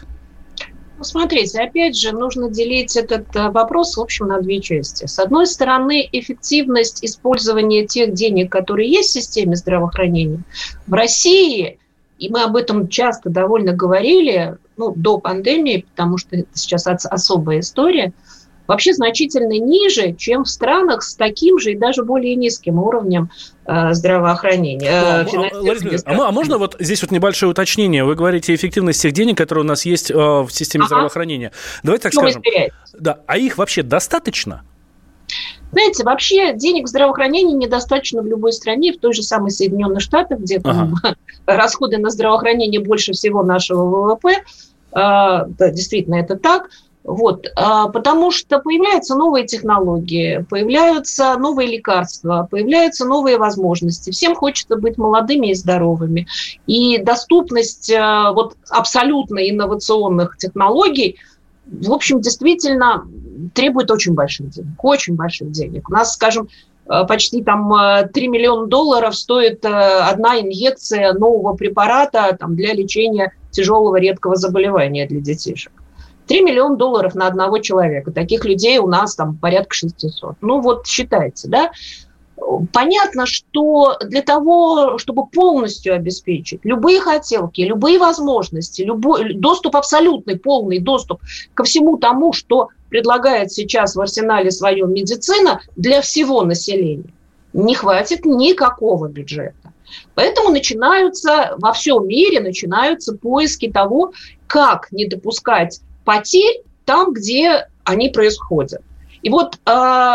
Ну, 0.97 1.03
смотрите, 1.03 1.61
опять 1.61 1.95
же, 1.95 2.11
нужно 2.11 2.49
делить 2.49 2.95
этот 2.95 3.27
э, 3.35 3.51
вопрос, 3.51 3.97
в 3.97 4.01
общем, 4.01 4.27
на 4.27 4.41
две 4.41 4.59
части. 4.61 5.05
С 5.05 5.19
одной 5.19 5.45
стороны, 5.45 6.09
эффективность 6.11 7.05
использования 7.05 7.85
тех 7.85 8.13
денег, 8.13 8.51
которые 8.51 8.89
есть 8.89 9.11
в 9.11 9.13
системе 9.13 9.55
здравоохранения. 9.55 10.41
В 10.87 10.93
России, 10.93 11.77
и 12.17 12.29
мы 12.29 12.41
об 12.41 12.55
этом 12.55 12.87
часто 12.87 13.29
довольно 13.29 13.73
говорили, 13.73 14.57
ну, 14.75 14.91
до 14.95 15.19
пандемии, 15.19 15.85
потому 15.87 16.17
что 16.17 16.35
это 16.35 16.49
сейчас 16.53 16.87
особая 16.87 17.59
история– 17.59 18.11
вообще 18.67 18.93
значительно 18.93 19.57
ниже, 19.59 20.13
чем 20.13 20.43
в 20.43 20.49
странах 20.49 21.03
с 21.03 21.15
таким 21.15 21.59
же 21.59 21.71
и 21.71 21.77
даже 21.77 22.03
более 22.03 22.35
низким 22.35 22.79
уровнем 22.79 23.29
э, 23.65 23.93
здравоохранения. 23.93 25.25
Ну, 25.31 25.43
а, 25.43 25.61
Лариса, 25.61 26.03
а, 26.05 26.27
а 26.27 26.31
можно 26.31 26.57
вот 26.57 26.75
здесь 26.79 27.01
вот 27.01 27.11
небольшое 27.11 27.51
уточнение? 27.51 28.03
Вы 28.03 28.15
говорите 28.15 28.53
эффективность 28.53 29.01
тех 29.01 29.13
денег, 29.13 29.37
которые 29.37 29.63
у 29.63 29.67
нас 29.67 29.85
есть 29.85 30.11
э, 30.11 30.15
в 30.15 30.49
системе 30.51 30.83
ага. 30.83 30.95
здравоохранения. 30.95 31.51
Давайте 31.83 32.03
так 32.03 32.13
Что 32.13 32.21
скажем. 32.21 32.43
Да, 32.99 33.19
а 33.25 33.37
их 33.37 33.57
вообще 33.57 33.83
достаточно? 33.83 34.63
Знаете, 35.71 36.03
вообще 36.03 36.53
денег 36.53 36.85
в 36.85 36.89
здравоохранении 36.89 37.53
недостаточно 37.53 38.21
в 38.21 38.25
любой 38.25 38.53
стране, 38.53 38.93
в 38.93 38.99
той 38.99 39.13
же 39.13 39.21
самой 39.21 39.51
Соединенных 39.51 40.01
Штатах, 40.01 40.39
где 40.39 40.59
ага. 40.63 41.15
расходы 41.45 41.97
на 41.97 42.09
здравоохранение 42.09 42.79
больше 42.79 43.11
всего 43.11 43.43
нашего 43.43 43.83
ВВП. 43.83 44.43
А, 44.93 45.45
да, 45.45 45.69
действительно, 45.69 46.15
это 46.15 46.37
так. 46.37 46.69
Вот, 47.07 47.47
а, 47.55 47.87
потому 47.87 48.31
что 48.31 48.59
появляются 48.59 49.15
новые 49.15 49.47
технологии, 49.47 50.45
появляются 50.49 51.37
новые 51.37 51.69
лекарства, 51.69 52.49
появляются 52.51 53.05
новые 53.05 53.37
возможности. 53.37 54.11
Всем 54.11 54.35
хочется 54.35 54.75
быть 54.75 54.97
молодыми 54.97 55.47
и 55.47 55.53
здоровыми. 55.53 56.27
И 56.67 56.97
доступность 56.97 57.89
а, 57.97 58.33
вот, 58.33 58.57
абсолютно 58.69 59.39
инновационных 59.49 60.35
технологий, 60.37 61.15
в 61.65 61.93
общем, 61.93 62.19
действительно 62.19 63.07
требует 63.53 63.89
очень 63.89 64.13
больших 64.13 64.49
денег, 64.49 64.83
очень 64.83 65.15
больших 65.15 65.49
денег. 65.51 65.87
У 65.87 65.93
нас, 65.93 66.13
скажем, 66.13 66.49
э, 66.89 67.05
почти 67.07 67.41
там 67.41 67.73
3 68.13 68.25
э, 68.25 68.27
миллиона 68.27 68.67
долларов 68.67 69.15
стоит 69.15 69.65
одна 69.65 70.39
инъекция 70.39 71.13
нового 71.13 71.55
препарата 71.55 72.35
там, 72.37 72.55
для 72.55 72.73
лечения 72.73 73.33
тяжелого 73.51 73.97
редкого 73.97 74.35
заболевания 74.35 75.07
для 75.07 75.19
детишек. 75.19 75.71
3 76.27 76.41
миллиона 76.41 76.75
долларов 76.75 77.15
на 77.15 77.27
одного 77.27 77.59
человека. 77.59 78.11
Таких 78.11 78.45
людей 78.45 78.77
у 78.79 78.87
нас 78.87 79.15
там 79.15 79.37
порядка 79.37 79.73
600. 79.73 80.35
Ну 80.41 80.61
вот 80.61 80.85
считайте, 80.85 81.47
да? 81.47 81.71
Понятно, 82.71 83.25
что 83.25 83.97
для 84.05 84.21
того, 84.21 84.99
чтобы 84.99 85.25
полностью 85.25 85.95
обеспечить 85.95 86.59
любые 86.63 87.01
хотелки, 87.01 87.61
любые 87.61 87.97
возможности, 87.97 88.83
любой 88.83 89.33
доступ 89.33 89.75
абсолютный, 89.75 90.37
полный 90.37 90.79
доступ 90.79 91.19
ко 91.55 91.63
всему 91.63 91.97
тому, 91.97 92.33
что 92.33 92.69
предлагает 92.89 93.51
сейчас 93.51 93.95
в 93.95 94.01
арсенале 94.01 94.51
своем 94.51 94.93
медицина 94.93 95.61
для 95.75 96.01
всего 96.01 96.43
населения, 96.43 97.11
не 97.53 97.73
хватит 97.73 98.23
никакого 98.23 99.07
бюджета. 99.07 99.73
Поэтому 100.15 100.49
начинаются 100.49 101.55
во 101.57 101.73
всем 101.73 102.07
мире 102.07 102.39
начинаются 102.39 103.13
поиски 103.13 103.71
того, 103.71 104.13
как 104.45 104.91
не 104.91 105.05
допускать 105.05 105.81
потерь 106.07 106.61
там, 106.85 107.11
где 107.11 107.67
они 107.83 108.07
происходят. 108.07 108.81
И 109.23 109.29
вот 109.29 109.55
э, 109.55 109.59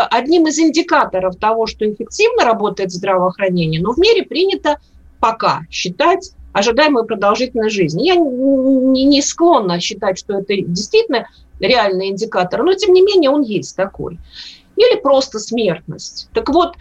одним 0.09 0.47
из 0.47 0.57
индикаторов 0.57 1.35
того, 1.35 1.67
что 1.67 1.87
эффективно 1.87 2.45
работает 2.45 2.91
здравоохранение, 2.91 3.79
но 3.79 3.93
в 3.93 3.99
мире 3.99 4.23
принято 4.23 4.79
пока 5.19 5.61
считать 5.69 6.31
ожидаемую 6.51 7.05
продолжительность 7.05 7.75
жизни. 7.75 8.07
Я 8.07 8.15
не, 8.15 9.03
не 9.03 9.21
склонна 9.21 9.79
считать, 9.79 10.17
что 10.17 10.39
это 10.39 10.55
действительно 10.55 11.27
реальный 11.59 12.09
индикатор, 12.09 12.63
но 12.63 12.73
тем 12.73 12.91
не 12.91 13.03
менее 13.03 13.29
он 13.29 13.43
есть 13.43 13.75
такой. 13.75 14.17
Или 14.75 14.99
просто 14.99 15.37
смертность. 15.37 16.27
Так 16.33 16.49
вот, 16.49 16.73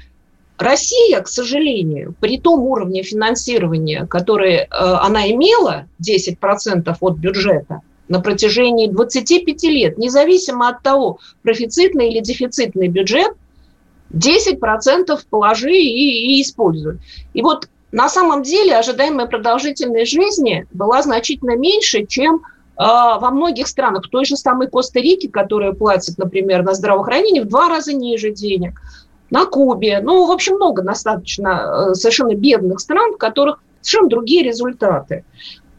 Россия, 0.57 1.21
к 1.21 1.29
сожалению, 1.29 2.15
при 2.19 2.41
том 2.41 2.63
уровне 2.63 3.03
финансирования, 3.03 4.07
который 4.07 4.55
э, 4.55 4.67
она 4.71 5.31
имела, 5.31 5.87
10% 6.01 6.97
от 6.99 7.17
бюджета, 7.19 7.83
на 8.13 8.21
протяжении 8.21 8.89
25 8.89 9.63
лет, 9.65 9.97
независимо 9.97 10.69
от 10.69 10.83
того, 10.83 11.19
профицитный 11.43 12.11
или 12.11 12.21
дефицитный 12.21 12.89
бюджет, 12.89 13.33
10% 14.13 15.19
положи 15.31 15.73
и, 15.73 16.37
и 16.37 16.43
используй. 16.43 16.99
И 17.33 17.41
вот 17.41 17.69
на 17.91 18.11
самом 18.11 18.43
деле 18.43 18.77
ожидаемая 18.77 19.27
продолжительность 19.27 20.13
жизни 20.13 20.67
была 20.73 21.01
значительно 21.01 21.57
меньше, 21.57 22.05
чем 22.05 22.37
э, 22.37 22.41
во 22.77 23.31
многих 23.31 23.67
странах. 23.67 24.05
В 24.05 24.11
той 24.11 24.27
же 24.27 24.37
самой 24.37 24.69
Коста-Рике, 24.69 25.31
которая 25.31 25.73
платит, 25.73 26.19
например, 26.19 26.65
на 26.65 26.75
здравоохранение 26.75 27.43
в 27.43 27.49
два 27.49 27.71
раза 27.71 27.95
ниже 27.95 28.31
денег. 28.31 28.79
На 29.31 29.47
Кубе. 29.47 30.01
Ну, 30.03 30.27
в 30.27 30.31
общем, 30.31 30.57
много 30.57 30.83
достаточно 30.83 31.93
э, 31.93 31.95
совершенно 31.95 32.35
бедных 32.35 32.81
стран, 32.81 33.15
в 33.15 33.17
которых 33.17 33.63
совершенно 33.81 34.11
другие 34.11 34.43
результаты. 34.43 35.25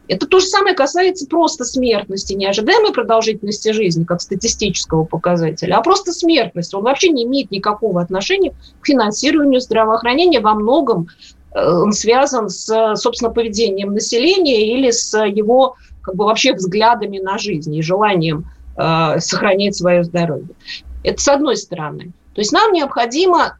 Это 0.06 0.26
то 0.26 0.38
же 0.38 0.46
самое 0.46 0.74
касается 0.74 1.26
просто 1.26 1.64
смертности, 1.64 2.34
не 2.34 2.46
ожидаемой 2.46 2.92
продолжительности 2.92 3.72
жизни, 3.72 4.04
как 4.04 4.20
статистического 4.20 5.04
показателя, 5.04 5.76
а 5.76 5.80
просто 5.80 6.12
смертности. 6.12 6.74
Он 6.74 6.82
вообще 6.82 7.08
не 7.08 7.24
имеет 7.24 7.50
никакого 7.50 8.02
отношения 8.02 8.52
к 8.80 8.86
финансированию 8.86 9.60
здравоохранения. 9.60 10.40
Во 10.40 10.54
многом 10.54 11.08
э, 11.54 11.66
он 11.66 11.92
связан 11.92 12.50
с, 12.50 12.96
собственно, 12.96 13.30
поведением 13.30 13.94
населения 13.94 14.76
или 14.76 14.90
с 14.90 15.18
его 15.24 15.76
как 16.02 16.16
бы 16.16 16.24
вообще 16.26 16.52
взглядами 16.52 17.18
на 17.18 17.38
жизнь 17.38 17.74
и 17.74 17.80
желанием 17.80 18.50
э, 18.76 19.18
сохранить 19.20 19.74
свое 19.74 20.04
здоровье. 20.04 20.54
Это 21.02 21.20
с 21.20 21.28
одной 21.28 21.56
стороны. 21.56 22.12
То 22.34 22.40
есть 22.40 22.52
нам 22.52 22.72
необходимо 22.72 23.56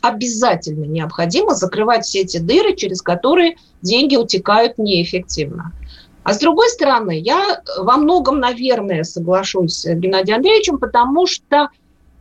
обязательно 0.00 0.84
необходимо 0.84 1.54
закрывать 1.54 2.04
все 2.04 2.20
эти 2.20 2.36
дыры, 2.36 2.76
через 2.76 3.00
которые 3.00 3.56
деньги 3.80 4.16
утекают 4.16 4.76
неэффективно. 4.76 5.72
А 6.24 6.32
с 6.32 6.38
другой 6.38 6.70
стороны, 6.70 7.20
я 7.20 7.60
во 7.78 7.98
многом, 7.98 8.40
наверное, 8.40 9.04
соглашусь 9.04 9.74
с 9.74 9.94
Геннадием 9.94 10.38
Андреевичем, 10.38 10.78
потому 10.78 11.26
что, 11.26 11.68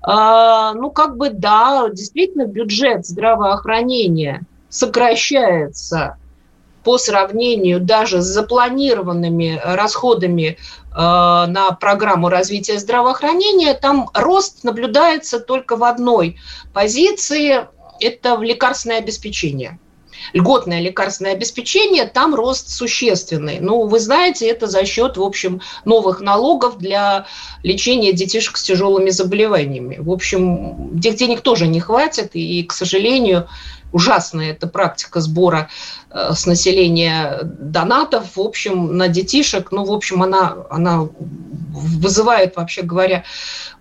э, 0.05 0.71
ну, 0.75 0.91
как 0.91 1.15
бы, 1.15 1.29
да, 1.29 1.87
действительно, 1.89 2.45
бюджет 2.45 3.05
здравоохранения 3.05 4.41
сокращается 4.67 6.17
по 6.83 6.97
сравнению 6.97 7.79
даже 7.79 8.21
с 8.21 8.25
запланированными 8.25 9.61
расходами 9.63 10.57
э, 10.57 10.95
на 10.95 11.71
программу 11.79 12.27
развития 12.27 12.79
здравоохранения, 12.79 13.73
там 13.73 14.09
рост 14.13 14.65
наблюдается 14.65 15.39
только 15.39 15.77
в 15.77 15.83
одной 15.85 16.37
позиции– 16.73 17.65
это 18.01 18.35
в 18.35 18.43
лекарственное 18.43 18.97
обеспечение 18.97 19.79
льготное 20.31 20.79
лекарственное 20.79 21.33
обеспечение, 21.33 22.05
там 22.05 22.35
рост 22.35 22.69
существенный. 22.69 23.59
Ну, 23.59 23.87
вы 23.87 23.99
знаете, 23.99 24.47
это 24.47 24.67
за 24.67 24.85
счет, 24.85 25.17
в 25.17 25.23
общем, 25.23 25.61
новых 25.85 26.21
налогов 26.21 26.77
для 26.77 27.25
лечения 27.63 28.13
детишек 28.13 28.57
с 28.57 28.63
тяжелыми 28.63 29.09
заболеваниями. 29.09 29.97
В 29.99 30.11
общем, 30.11 30.97
этих 30.97 31.15
денег 31.15 31.41
тоже 31.41 31.67
не 31.67 31.79
хватит, 31.79 32.31
и, 32.33 32.63
к 32.63 32.73
сожалению, 32.73 33.47
ужасная 33.93 34.51
эта 34.51 34.67
практика 34.67 35.21
сбора 35.21 35.69
э, 36.09 36.31
с 36.33 36.45
населения 36.45 37.39
донатов, 37.43 38.35
в 38.35 38.41
общем, 38.41 38.97
на 38.97 39.07
детишек. 39.07 39.71
Ну, 39.71 39.85
в 39.85 39.91
общем, 39.91 40.23
она, 40.23 40.57
она 40.69 41.07
вызывает, 41.71 42.55
вообще 42.55 42.81
говоря, 42.81 43.23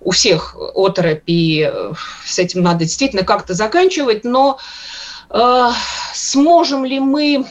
у 0.01 0.11
всех 0.11 0.55
оторопь, 0.75 1.23
и 1.27 1.69
э, 1.73 1.93
с 2.25 2.39
этим 2.39 2.63
надо 2.63 2.81
действительно 2.81 3.25
как-то 3.25 3.55
заканчивать. 3.55 4.25
Но 4.25 4.59
сможем 6.15 6.85
ли 6.85 7.01
мы 7.01 7.47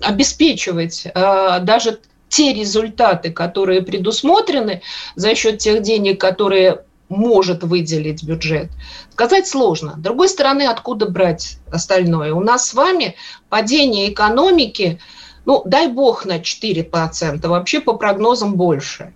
обеспечивать 0.00 1.06
э, 1.06 1.60
даже 1.60 2.00
те 2.28 2.52
результаты, 2.52 3.30
которые 3.30 3.82
предусмотрены 3.82 4.82
за 5.14 5.34
счет 5.34 5.58
тех 5.58 5.82
денег, 5.82 6.20
которые 6.20 6.82
может 7.08 7.62
выделить 7.62 8.24
бюджет, 8.24 8.68
сказать 9.12 9.46
сложно. 9.46 9.94
С 9.96 10.00
другой 10.00 10.28
стороны, 10.28 10.62
откуда 10.66 11.08
брать 11.08 11.58
остальное? 11.70 12.34
У 12.34 12.40
нас 12.40 12.68
с 12.68 12.74
вами 12.74 13.14
падение 13.48 14.12
экономики, 14.12 14.98
ну, 15.44 15.62
дай 15.64 15.86
бог, 15.86 16.24
на 16.24 16.38
4%, 16.38 17.46
вообще 17.46 17.80
по 17.80 17.94
прогнозам 17.94 18.54
больше 18.54 19.12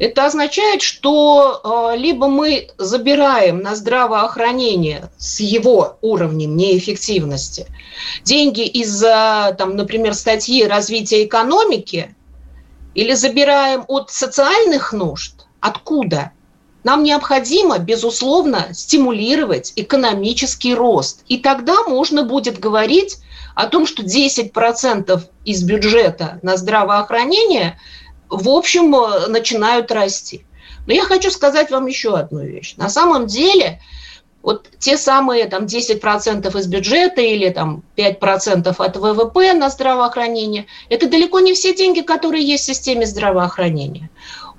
это 0.00 0.24
означает, 0.24 0.80
что 0.80 1.60
э, 1.92 1.98
либо 1.98 2.26
мы 2.26 2.68
забираем 2.78 3.60
на 3.60 3.76
здравоохранение 3.76 5.10
с 5.18 5.40
его 5.40 5.98
уровнем 6.00 6.56
неэффективности 6.56 7.66
деньги 8.24 8.66
из-за, 8.66 9.54
там, 9.58 9.76
например, 9.76 10.14
статьи 10.14 10.64
развития 10.64 11.24
экономики, 11.24 12.14
или 12.94 13.12
забираем 13.12 13.84
от 13.88 14.10
социальных 14.10 14.94
нужд. 14.94 15.46
Откуда? 15.60 16.32
Нам 16.82 17.02
необходимо, 17.02 17.78
безусловно, 17.78 18.68
стимулировать 18.72 19.74
экономический 19.76 20.74
рост. 20.74 21.24
И 21.28 21.36
тогда 21.36 21.82
можно 21.82 22.24
будет 22.24 22.58
говорить 22.58 23.18
о 23.54 23.66
том, 23.66 23.86
что 23.86 24.02
10% 24.02 25.20
из 25.44 25.62
бюджета 25.62 26.40
на 26.42 26.56
здравоохранение– 26.56 27.78
в 28.30 28.48
общем, 28.48 28.94
э, 28.94 29.26
начинают 29.26 29.90
расти. 29.90 30.44
Но 30.86 30.94
я 30.94 31.04
хочу 31.04 31.30
сказать 31.30 31.70
вам 31.70 31.86
еще 31.86 32.16
одну 32.16 32.40
вещь. 32.40 32.74
На 32.76 32.88
самом 32.88 33.26
деле, 33.26 33.80
вот 34.42 34.68
те 34.78 34.96
самые 34.96 35.46
там, 35.46 35.66
10% 35.66 36.58
из 36.58 36.66
бюджета 36.66 37.20
или 37.20 37.50
там, 37.50 37.82
5% 37.96 38.74
от 38.78 38.96
ВВП 38.96 39.52
на 39.52 39.68
здравоохранение, 39.68 40.66
это 40.88 41.08
далеко 41.08 41.40
не 41.40 41.52
все 41.52 41.74
деньги, 41.74 42.00
которые 42.00 42.44
есть 42.44 42.64
в 42.64 42.66
системе 42.66 43.04
здравоохранения. 43.04 44.08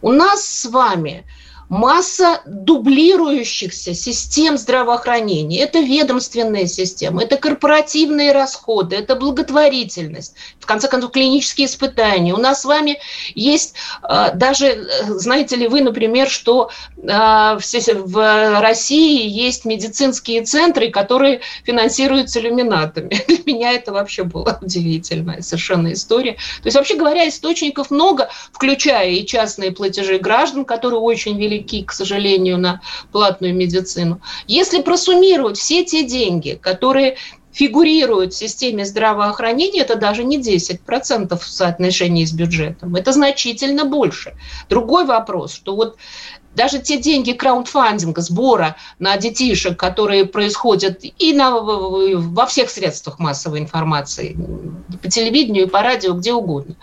У 0.01 0.11
нас 0.11 0.45
с 0.45 0.65
вами 0.65 1.23
масса 1.71 2.41
дублирующихся 2.45 3.93
систем 3.93 4.57
здравоохранения. 4.57 5.61
Это 5.61 5.79
ведомственная 5.79 6.65
система, 6.67 7.23
это 7.23 7.37
корпоративные 7.37 8.33
расходы, 8.33 8.97
это 8.97 9.15
благотворительность, 9.15 10.35
в 10.59 10.65
конце 10.65 10.89
концов, 10.89 11.11
клинические 11.11 11.67
испытания. 11.67 12.33
У 12.33 12.37
нас 12.37 12.63
с 12.63 12.65
вами 12.65 12.99
есть 13.35 13.75
а, 14.01 14.31
даже, 14.31 14.65
э, 14.65 15.05
знаете 15.11 15.55
ли 15.55 15.69
вы, 15.69 15.79
например, 15.79 16.29
что 16.29 16.71
а, 17.09 17.57
в 17.57 18.61
России 18.61 19.25
есть 19.29 19.63
медицинские 19.63 20.43
центры, 20.43 20.91
которые 20.91 21.39
финансируются 21.63 22.41
иллюминатами. 22.41 23.17
Для 23.27 23.37
меня 23.45 23.71
это 23.71 23.93
вообще 23.93 24.23
была 24.25 24.59
удивительная 24.61 25.41
совершенно 25.41 25.93
история. 25.93 26.33
То 26.33 26.65
есть, 26.65 26.75
вообще 26.75 26.97
говоря, 26.97 27.29
источников 27.29 27.91
много, 27.91 28.29
включая 28.51 29.11
и 29.11 29.25
частные 29.25 29.71
платежи 29.71 30.17
граждан, 30.17 30.65
которые 30.65 30.99
очень 30.99 31.39
велики, 31.39 31.60
велики, 31.61 31.83
к 31.83 31.91
сожалению, 31.91 32.57
на 32.57 32.81
платную 33.11 33.55
медицину. 33.55 34.21
Если 34.47 34.81
просуммировать 34.81 35.57
все 35.57 35.83
те 35.83 36.03
деньги, 36.03 36.59
которые 36.61 37.17
фигурируют 37.51 38.33
в 38.33 38.37
системе 38.37 38.85
здравоохранения, 38.85 39.81
это 39.81 39.95
даже 39.95 40.23
не 40.23 40.39
10% 40.39 41.37
в 41.37 41.43
соотношении 41.43 42.23
с 42.23 42.31
бюджетом. 42.31 42.95
Это 42.95 43.11
значительно 43.11 43.83
больше. 43.83 44.35
Другой 44.69 45.05
вопрос, 45.05 45.53
что 45.53 45.75
вот 45.75 45.97
даже 46.55 46.79
те 46.79 46.97
деньги 46.97 47.33
краундфандинга, 47.33 48.21
сбора 48.21 48.77
на 48.99 49.17
детишек, 49.17 49.77
которые 49.77 50.25
происходят 50.25 50.99
и 51.03 51.33
на, 51.33 51.51
во 51.51 52.45
всех 52.45 52.69
средствах 52.69 53.19
массовой 53.19 53.59
информации, 53.59 54.37
по 55.01 55.09
телевидению, 55.09 55.69
по 55.69 55.81
радио, 55.81 56.13
где 56.13 56.33
угодно. 56.33 56.75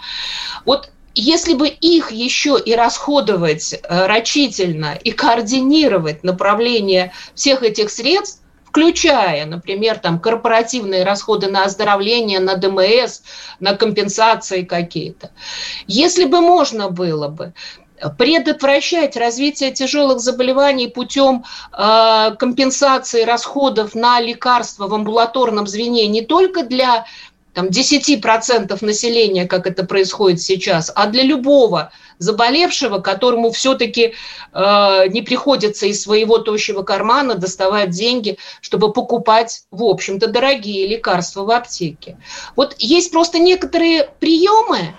Вот 0.66 0.90
если 1.14 1.54
бы 1.54 1.68
их 1.68 2.12
еще 2.12 2.58
и 2.64 2.74
расходовать 2.74 3.72
э, 3.72 4.06
рачительно 4.06 4.94
и 4.94 5.10
координировать 5.10 6.22
направление 6.24 7.12
всех 7.34 7.62
этих 7.62 7.90
средств, 7.90 8.42
включая, 8.64 9.46
например, 9.46 9.98
там, 9.98 10.20
корпоративные 10.20 11.04
расходы 11.04 11.48
на 11.48 11.64
оздоровление, 11.64 12.38
на 12.38 12.54
ДМС, 12.54 13.22
на 13.60 13.74
компенсации 13.74 14.62
какие-то. 14.62 15.30
Если 15.86 16.26
бы 16.26 16.40
можно 16.40 16.90
было 16.90 17.28
бы 17.28 17.54
предотвращать 18.16 19.16
развитие 19.16 19.72
тяжелых 19.72 20.20
заболеваний 20.20 20.88
путем 20.88 21.44
э, 21.72 22.36
компенсации 22.38 23.22
расходов 23.22 23.94
на 23.94 24.20
лекарства 24.20 24.86
в 24.86 24.94
амбулаторном 24.94 25.66
звене 25.66 26.06
не 26.06 26.22
только 26.22 26.62
для 26.62 27.06
там, 27.54 27.66
10% 27.66 28.84
населения, 28.84 29.46
как 29.46 29.66
это 29.66 29.84
происходит 29.84 30.40
сейчас, 30.40 30.92
а 30.94 31.06
для 31.06 31.22
любого 31.22 31.90
заболевшего, 32.18 32.98
которому 32.98 33.50
все-таки 33.50 34.14
э, 34.52 35.08
не 35.08 35.22
приходится 35.22 35.86
из 35.86 36.02
своего 36.02 36.38
тощего 36.38 36.82
кармана 36.82 37.34
доставать 37.34 37.90
деньги, 37.90 38.38
чтобы 38.60 38.92
покупать, 38.92 39.62
в 39.70 39.84
общем-то, 39.84 40.28
дорогие 40.28 40.86
лекарства 40.86 41.44
в 41.44 41.50
аптеке. 41.50 42.18
Вот 42.56 42.74
есть 42.78 43.10
просто 43.12 43.38
некоторые 43.38 44.10
приемы, 44.20 44.94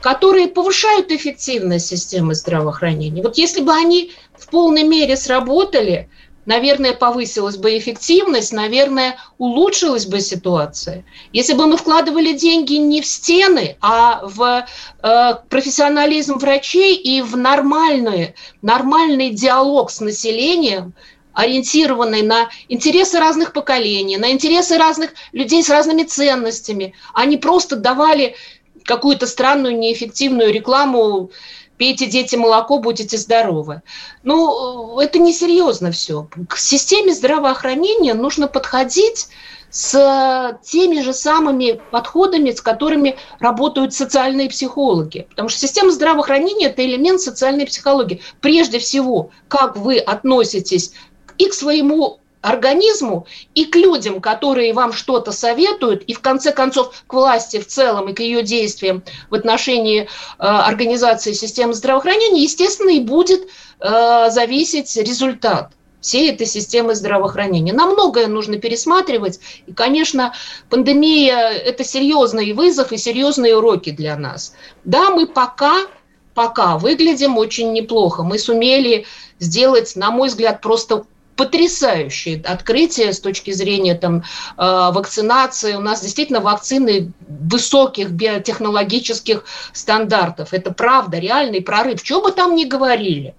которые 0.00 0.48
повышают 0.48 1.10
эффективность 1.10 1.88
системы 1.88 2.34
здравоохранения. 2.34 3.22
Вот 3.22 3.36
если 3.38 3.62
бы 3.62 3.72
они 3.72 4.12
в 4.36 4.48
полной 4.48 4.84
мере 4.84 5.16
сработали, 5.16 6.08
наверное, 6.48 6.94
повысилась 6.94 7.58
бы 7.58 7.76
эффективность, 7.76 8.54
наверное, 8.54 9.18
улучшилась 9.36 10.06
бы 10.06 10.18
ситуация. 10.20 11.04
Если 11.30 11.52
бы 11.52 11.66
мы 11.66 11.76
вкладывали 11.76 12.32
деньги 12.32 12.72
не 12.76 13.02
в 13.02 13.06
стены, 13.06 13.76
а 13.82 14.22
в 14.24 14.64
э, 15.02 15.34
профессионализм 15.50 16.38
врачей 16.38 16.96
и 16.96 17.20
в 17.20 17.36
нормальный, 17.36 18.34
нормальный 18.62 19.28
диалог 19.28 19.90
с 19.90 20.00
населением, 20.00 20.94
ориентированный 21.34 22.22
на 22.22 22.48
интересы 22.70 23.18
разных 23.18 23.52
поколений, 23.52 24.16
на 24.16 24.32
интересы 24.32 24.78
разных 24.78 25.10
людей 25.32 25.62
с 25.62 25.68
разными 25.68 26.04
ценностями, 26.04 26.94
а 27.12 27.26
не 27.26 27.36
просто 27.36 27.76
давали 27.76 28.36
какую-то 28.84 29.26
странную 29.26 29.78
неэффективную 29.78 30.50
рекламу 30.50 31.30
пейте, 31.78 32.06
дети, 32.06 32.36
молоко, 32.36 32.78
будете 32.78 33.16
здоровы. 33.16 33.82
Ну, 34.24 34.98
это 34.98 35.18
несерьезно 35.18 35.90
все. 35.92 36.28
К 36.48 36.58
системе 36.58 37.14
здравоохранения 37.14 38.14
нужно 38.14 38.48
подходить 38.48 39.28
с 39.70 40.58
теми 40.64 41.02
же 41.02 41.12
самыми 41.12 41.80
подходами, 41.90 42.50
с 42.50 42.60
которыми 42.60 43.16
работают 43.38 43.94
социальные 43.94 44.48
психологи. 44.48 45.26
Потому 45.30 45.48
что 45.48 45.60
система 45.60 45.90
здравоохранения– 45.90 46.66
это 46.68 46.84
элемент 46.84 47.20
социальной 47.20 47.66
психологии. 47.66 48.22
Прежде 48.40 48.78
всего, 48.78 49.30
как 49.48 49.76
вы 49.76 49.98
относитесь 49.98 50.92
и 51.36 51.48
к 51.48 51.54
своему 51.54 52.20
организму 52.40 53.26
и 53.54 53.64
к 53.64 53.74
людям, 53.76 54.20
которые 54.20 54.72
вам 54.72 54.92
что-то 54.92 55.32
советуют, 55.32 56.02
и 56.04 56.14
в 56.14 56.20
конце 56.20 56.52
концов 56.52 57.04
к 57.06 57.12
власти 57.12 57.58
в 57.58 57.66
целом 57.66 58.08
и 58.08 58.14
к 58.14 58.20
ее 58.20 58.42
действиям 58.42 59.02
в 59.30 59.34
отношении 59.34 60.02
э, 60.02 60.06
организации 60.38 61.32
системы 61.32 61.74
здравоохранения, 61.74 62.42
естественно, 62.42 62.90
и 62.90 63.00
будет 63.00 63.48
э, 63.80 64.30
зависеть 64.30 64.96
результат 64.96 65.72
всей 66.00 66.30
этой 66.30 66.46
системы 66.46 66.94
здравоохранения. 66.94 67.72
Нам 67.72 67.92
многое 67.92 68.28
нужно 68.28 68.58
пересматривать. 68.58 69.40
И, 69.66 69.72
конечно, 69.72 70.32
пандемия– 70.70 71.48
это 71.50 71.84
серьезный 71.84 72.52
вызов 72.52 72.92
и 72.92 72.96
серьезные 72.96 73.56
уроки 73.56 73.90
для 73.90 74.16
нас. 74.16 74.54
Да, 74.84 75.10
мы 75.10 75.26
пока, 75.26 75.86
пока 76.34 76.78
выглядим 76.78 77.36
очень 77.36 77.72
неплохо. 77.72 78.22
Мы 78.22 78.38
сумели 78.38 79.06
сделать, 79.40 79.96
на 79.96 80.10
мой 80.10 80.28
взгляд, 80.28 80.60
просто 80.60 81.04
потрясающие 81.38 82.42
открытия 82.42 83.12
с 83.12 83.20
точки 83.20 83.52
зрения 83.52 83.94
там, 83.94 84.18
э, 84.18 84.22
вакцинации. 84.58 85.74
У 85.74 85.80
нас 85.80 86.02
действительно 86.02 86.40
вакцины 86.40 87.12
высоких 87.28 88.10
биотехнологических 88.10 89.44
стандартов. 89.72 90.52
Это 90.52 90.72
правда, 90.72 91.18
реальный 91.18 91.62
прорыв. 91.62 92.00
Что 92.02 92.20
бы 92.20 92.32
там 92.32 92.56
ни 92.56 92.64
говорили. 92.64 93.36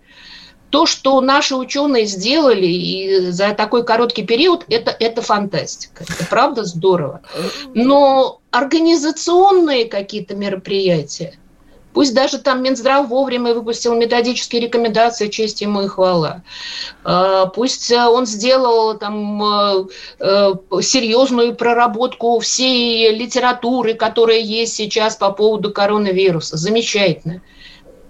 То, 0.69 0.85
что 0.85 1.19
наши 1.19 1.55
ученые 1.55 2.05
сделали 2.05 2.67
и 2.67 3.31
за 3.31 3.53
такой 3.53 3.83
короткий 3.83 4.23
период, 4.23 4.63
это, 4.69 4.95
это 4.97 5.21
фантастика. 5.21 6.05
Это 6.07 6.25
правда 6.29 6.63
здорово. 6.63 7.21
Но 7.73 8.39
организационные 8.51 9.85
какие-то 9.85 10.35
мероприятия, 10.35 11.33
Пусть 11.93 12.13
даже 12.13 12.37
там 12.37 12.61
Минздрав 12.61 13.07
вовремя 13.07 13.53
выпустил 13.53 13.95
методические 13.95 14.61
рекомендации, 14.61 15.27
честь 15.27 15.61
ему 15.61 15.81
и 15.81 15.87
хвала. 15.87 16.43
А, 17.03 17.47
пусть 17.47 17.91
э, 17.91 18.05
он 18.05 18.25
сделал 18.25 18.97
там 18.97 19.43
э, 19.43 19.85
э, 20.19 20.53
серьезную 20.81 21.55
проработку 21.55 22.39
всей 22.39 23.11
литературы, 23.11 23.95
которая 23.95 24.39
есть 24.39 24.75
сейчас 24.75 25.15
по 25.15 25.31
поводу 25.31 25.71
коронавируса. 25.71 26.57
Замечательно. 26.57 27.41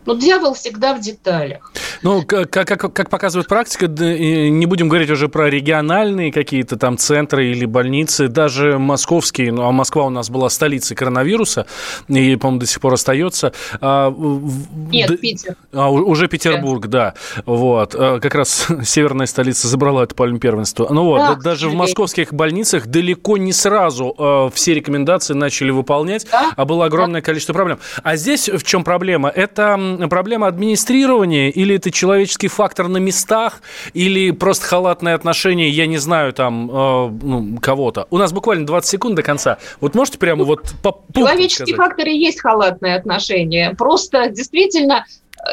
Но 0.10 0.16
дьявол 0.16 0.56
всегда 0.56 0.96
в 0.96 1.02
деталях. 1.02 1.72
Ну, 2.02 2.24
как, 2.24 2.50
как, 2.50 2.94
как 2.94 3.10
показывает 3.12 3.48
практика, 3.48 3.86
не 3.88 4.66
будем 4.66 4.90
говорить 4.90 5.12
уже 5.12 5.30
про 5.30 5.52
региональные 5.52 6.32
какие-то 6.32 6.78
там 6.78 6.98
центры 6.98 7.52
или 7.52 7.66
больницы, 7.66 8.28
даже 8.28 8.80
московские, 8.80 9.52
ну, 9.52 9.68
а 9.68 9.72
Москва 9.72 10.06
у 10.06 10.10
нас 10.10 10.32
была 10.32 10.50
столицей 10.50 10.98
коронавируса, 10.98 11.68
и, 12.08 12.36
по-моему, 12.38 12.62
до 12.62 12.66
сих 12.66 12.82
пор 12.82 12.94
остается. 12.94 13.54
А, 13.82 14.12
Нет, 14.12 15.10
д... 15.10 15.18
Питер. 15.18 15.56
А, 15.74 15.92
уже 15.92 16.28
Петербург, 16.28 16.88
да. 16.88 17.14
да. 17.36 17.44
Вот. 17.46 17.94
А, 17.94 18.20
как 18.20 18.34
раз 18.34 18.68
северная 18.84 19.28
столица 19.28 19.68
забрала 19.68 20.06
это 20.06 20.16
по 20.16 20.28
первенство. 20.40 20.88
Ну 20.90 21.04
вот, 21.04 21.18
да, 21.20 21.36
даже 21.36 21.70
в 21.70 21.76
московских 21.76 22.34
больницах 22.34 22.88
далеко 22.88 23.38
не 23.38 23.54
сразу 23.54 24.16
э, 24.18 24.50
все 24.56 24.74
рекомендации 24.74 25.36
начали 25.36 25.70
выполнять, 25.70 26.26
да? 26.32 26.52
а 26.56 26.66
было 26.66 26.86
огромное 26.86 27.22
да. 27.22 27.26
количество 27.26 27.54
проблем. 27.54 27.78
А 28.02 28.16
здесь 28.16 28.50
в 28.50 28.64
чем 28.64 28.84
проблема? 28.84 29.30
Это 29.30 29.78
проблема 30.08 30.48
администрирования 30.48 31.50
или 31.50 31.76
это 31.76 31.92
человеческий 31.92 32.48
фактор 32.48 32.88
на 32.88 32.98
местах, 32.98 33.62
или 33.94 34.32
просто 34.32 34.66
халатное 34.66 35.16
отношение, 35.16 35.70
я 35.70 35.88
не 35.88 35.98
знаю, 35.98 36.34
там, 36.34 36.70
э, 36.70 37.10
ну, 37.24 37.58
кого-то? 37.62 38.08
У 38.10 38.18
нас 38.18 38.32
буквально 38.32 38.66
20 38.66 38.90
секунд 38.90 39.16
до 39.16 39.24
конца. 39.24 39.58
Вот 39.82 39.96
можете 39.96 40.18
прямо 40.18 40.44
вот 40.44 40.74
по 40.82 41.04
Человеческий 41.14 41.74
фактор 41.74 42.08
и 42.08 42.18
есть 42.18 42.40
халатное 42.40 42.96
отношение. 42.96 43.76
Просто 43.76 44.30
действительно 44.30 45.06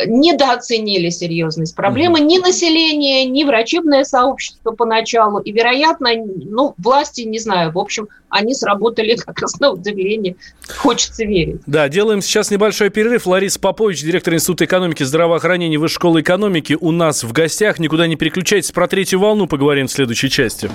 недооценили 0.06 1.10
серьезность 1.10 1.74
проблемы 1.74 2.20
ни 2.20 2.38
население, 2.38 3.24
ни 3.24 3.44
врачебное 3.44 4.04
сообщество 4.04 4.72
поначалу. 4.72 5.38
И, 5.38 5.52
вероятно, 5.52 6.10
ну, 6.14 6.74
власти, 6.78 7.22
не 7.22 7.38
знаю, 7.38 7.72
в 7.72 7.78
общем, 7.78 8.08
они 8.28 8.54
сработали 8.54 9.16
как 9.26 9.38
раз 9.40 9.58
на 9.60 9.70
удивление. 9.72 10.36
Хочется 10.76 11.24
верить. 11.24 11.60
Да, 11.66 11.88
делаем 11.88 12.22
сейчас 12.22 12.50
небольшой 12.50 12.90
перерыв. 12.90 13.26
Лариса 13.26 13.60
Попович, 13.60 14.02
директор 14.02 14.34
Института 14.34 14.64
экономики, 14.64 15.02
здравоохранения 15.02 15.78
Высшей 15.78 15.96
школы 15.96 16.20
экономики, 16.20 16.76
у 16.78 16.92
нас 16.92 17.24
в 17.24 17.32
гостях. 17.32 17.78
Никуда 17.78 18.06
не 18.06 18.16
переключайтесь. 18.16 18.70
Про 18.70 18.86
третью 18.86 19.18
волну 19.18 19.46
поговорим 19.46 19.86
в 19.86 19.90
следующей 19.92 20.28
части. 20.28 20.70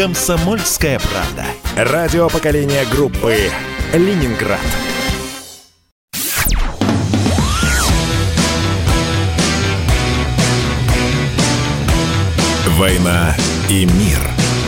«Комсомольская 0.00 0.98
правда». 0.98 1.44
Радио 1.76 2.30
поколения 2.30 2.86
группы 2.90 3.36
«Ленинград». 3.92 4.58
«Война 12.78 13.36
и 13.68 13.84
мир». 13.84 14.18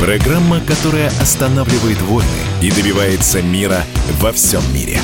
Программа, 0.02 0.60
которая 0.60 1.08
останавливает 1.18 2.02
войны 2.02 2.28
и 2.60 2.70
добивается 2.70 3.40
мира 3.40 3.86
во 4.20 4.32
всем 4.32 4.60
мире. 4.74 5.00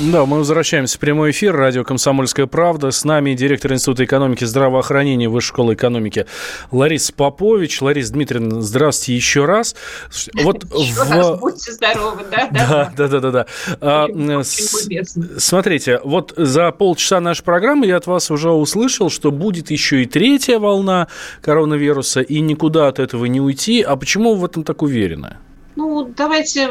Да, 0.00 0.26
мы 0.26 0.38
возвращаемся 0.38 0.96
в 0.96 1.00
прямой 1.00 1.32
эфир. 1.32 1.56
Радио 1.56 1.82
«Комсомольская 1.82 2.46
правда». 2.46 2.92
С 2.92 3.04
нами 3.04 3.34
директор 3.34 3.72
Института 3.72 4.04
экономики 4.04 4.44
и 4.44 4.46
здравоохранения 4.46 5.28
Высшей 5.28 5.48
школы 5.48 5.74
экономики 5.74 6.26
Лариса 6.70 7.12
Попович. 7.12 7.82
Лариса 7.82 8.12
Дмитриевна, 8.12 8.60
здравствуйте 8.60 9.16
еще 9.16 9.44
раз. 9.44 9.74
Вот 10.44 10.62
еще 10.72 10.92
в... 10.92 11.10
раз 11.10 11.40
будьте 11.40 11.72
здоровы, 11.72 12.22
да? 12.30 12.48
Да, 12.52 12.92
да, 12.96 13.08
да, 13.08 13.20
да. 13.20 13.30
да. 13.32 13.46
А, 13.80 14.42
смотрите, 14.44 16.00
вот 16.04 16.32
за 16.36 16.70
полчаса 16.70 17.18
нашей 17.18 17.42
программы 17.42 17.86
я 17.86 17.96
от 17.96 18.06
вас 18.06 18.30
уже 18.30 18.52
услышал, 18.52 19.10
что 19.10 19.32
будет 19.32 19.72
еще 19.72 20.04
и 20.04 20.06
третья 20.06 20.60
волна 20.60 21.08
коронавируса, 21.40 22.20
и 22.20 22.38
никуда 22.38 22.86
от 22.86 23.00
этого 23.00 23.24
не 23.24 23.40
уйти. 23.40 23.82
А 23.82 23.96
почему 23.96 24.34
вы 24.34 24.42
в 24.42 24.44
этом 24.44 24.62
так 24.62 24.82
уверены? 24.82 25.38
Ну, 25.74 26.04
давайте 26.16 26.70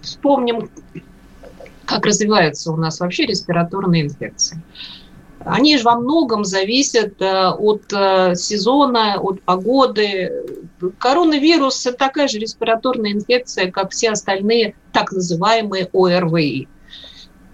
вспомним 0.00 0.70
как 1.86 2.04
развиваются 2.04 2.72
у 2.72 2.76
нас 2.76 3.00
вообще 3.00 3.26
респираторные 3.26 4.02
инфекции. 4.02 4.60
Они 5.46 5.78
же 5.78 5.84
во 5.84 5.94
многом 5.94 6.44
зависят 6.44 7.22
э, 7.22 7.50
от 7.50 7.92
э, 7.92 8.34
сезона, 8.34 9.16
от 9.20 9.40
погоды. 9.42 10.32
Коронавирус– 10.98 11.86
такая 11.98 12.26
же 12.26 12.40
респираторная 12.40 13.12
инфекция, 13.12 13.70
как 13.70 13.92
все 13.92 14.10
остальные 14.10 14.74
так 14.92 15.12
называемые 15.12 15.88
ОРВИ. 15.92 16.66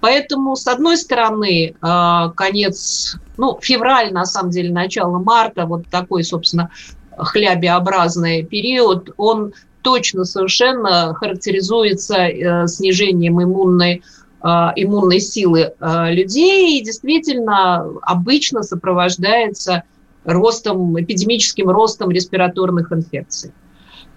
Поэтому, 0.01 0.57
с 0.57 0.67
одной 0.67 0.97
стороны, 0.97 1.75
э, 1.75 2.31
конец, 2.35 3.19
ну, 3.37 3.59
февраль, 3.61 4.11
на 4.11 4.25
самом 4.25 4.53
деле, 4.53 4.73
начало 4.73 5.19
марта, 5.19 5.67
вот 5.67 5.87
такой, 5.89 6.25
собственно, 6.25 6.71
хлябеобразный 7.19 8.43
период, 8.43 9.11
он 9.19 9.53
точно 9.83 10.25
совершенно 10.25 11.13
характеризуется 11.13 12.67
снижением 12.69 13.43
иммунной 13.43 14.03
иммунной 14.45 15.21
силы 15.21 15.73
э, 15.79 16.13
людей 16.13 16.79
и 16.79 16.85
действительно 16.85 17.87
обычно 18.03 18.63
сопровождается 18.63 19.85
ростом, 20.25 21.01
эпидемическим 21.01 21.69
ростом 21.71 22.11
респираторных 22.11 22.93
инфекций. 22.93 23.53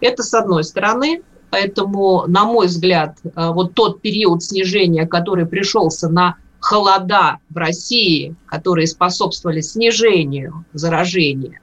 Это 0.02 0.24
с 0.24 0.34
одной 0.34 0.64
стороны. 0.64 1.22
Поэтому, 1.52 2.26
на 2.28 2.44
мой 2.44 2.68
взгляд, 2.68 3.18
э, 3.24 3.30
вот 3.36 3.76
тот 3.76 4.02
период 4.02 4.44
снижения, 4.44 5.06
который 5.06 5.46
пришелся 5.46 6.10
на 6.10 6.38
холода 6.60 7.38
в 7.50 7.58
России, 7.58 8.36
которые 8.48 8.88
способствовали 8.88 9.62
снижению 9.62 10.66
заражения, 10.74 11.60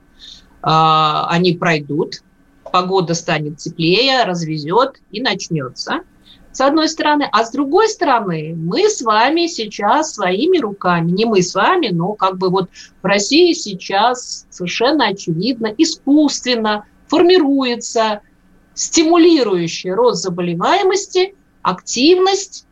они 0.63 1.55
пройдут, 1.55 2.23
погода 2.73 3.15
станет 3.15 3.59
теплее, 3.59 4.25
развезет 4.25 5.01
и 5.11 5.21
начнется 5.21 6.03
с 6.53 6.61
одной 6.61 6.89
стороны. 6.89 7.29
А 7.33 7.45
с 7.45 7.51
другой 7.51 7.89
стороны, 7.89 8.55
мы 8.57 8.89
с 8.89 9.03
вами 9.03 9.47
сейчас 9.47 10.15
своими 10.15 10.59
руками, 10.59 11.11
не 11.11 11.25
мы 11.25 11.43
с 11.43 11.55
вами, 11.55 11.89
но 11.89 12.13
как 12.13 12.39
бы 12.39 12.51
вот 12.51 12.69
в 13.03 13.07
России 13.07 13.53
сейчас 13.53 14.47
совершенно 14.51 15.09
очевидно, 15.09 15.73
искусственно 15.77 16.85
формируется 17.09 18.21
стимулирующий 18.75 19.93
рост 19.93 20.23
заболеваемости, 20.23 21.35
активность 21.63 22.67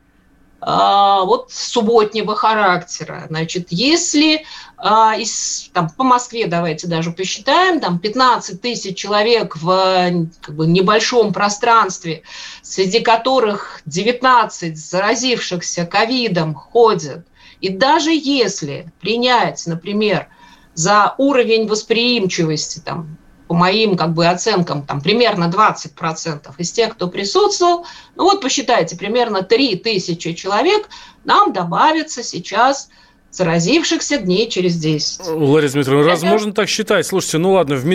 а, 0.60 1.24
вот 1.24 1.50
субботнего 1.50 2.34
характера. 2.34 3.24
Значит, 3.28 3.68
если 3.70 4.44
из, 4.82 5.70
там, 5.74 5.90
по 5.90 6.04
Москве 6.04 6.46
давайте 6.46 6.86
даже 6.86 7.12
посчитаем, 7.12 7.80
там 7.80 7.98
15 7.98 8.60
тысяч 8.60 8.96
человек 8.96 9.56
в 9.56 10.28
как 10.40 10.54
бы, 10.54 10.66
небольшом 10.66 11.32
пространстве, 11.32 12.22
среди 12.62 13.00
которых 13.00 13.82
19 13.84 14.78
заразившихся 14.78 15.84
ковидом 15.84 16.54
ходят, 16.54 17.26
и 17.60 17.68
даже 17.68 18.10
если 18.10 18.90
принять, 19.00 19.66
например, 19.66 20.28
за 20.74 21.14
уровень 21.18 21.66
восприимчивости 21.68 22.78
там, 22.78 23.18
по 23.48 23.54
моим 23.54 23.96
как 23.96 24.14
бы 24.14 24.26
оценкам, 24.26 24.86
там 24.86 25.02
примерно 25.02 25.52
20% 25.54 26.54
из 26.56 26.72
тех, 26.72 26.94
кто 26.94 27.08
присутствовал, 27.08 27.84
ну 28.16 28.24
вот 28.24 28.40
посчитайте, 28.40 28.96
примерно 28.96 29.42
3 29.42 29.76
тысячи 29.76 30.32
человек 30.32 30.88
нам 31.24 31.52
добавится 31.52 32.22
сейчас 32.22 32.88
заразившихся 33.30 34.18
дней 34.18 34.48
через 34.48 34.76
10. 34.76 35.20
Лариса 35.28 35.74
Дмитриевна, 35.74 36.02
Это... 36.02 36.10
раз 36.10 36.22
можно 36.22 36.52
так 36.52 36.68
считать? 36.68 37.06
Слушайте, 37.06 37.38
ну 37.38 37.52
ладно, 37.52 37.76
в, 37.76 37.82
в 37.82 37.86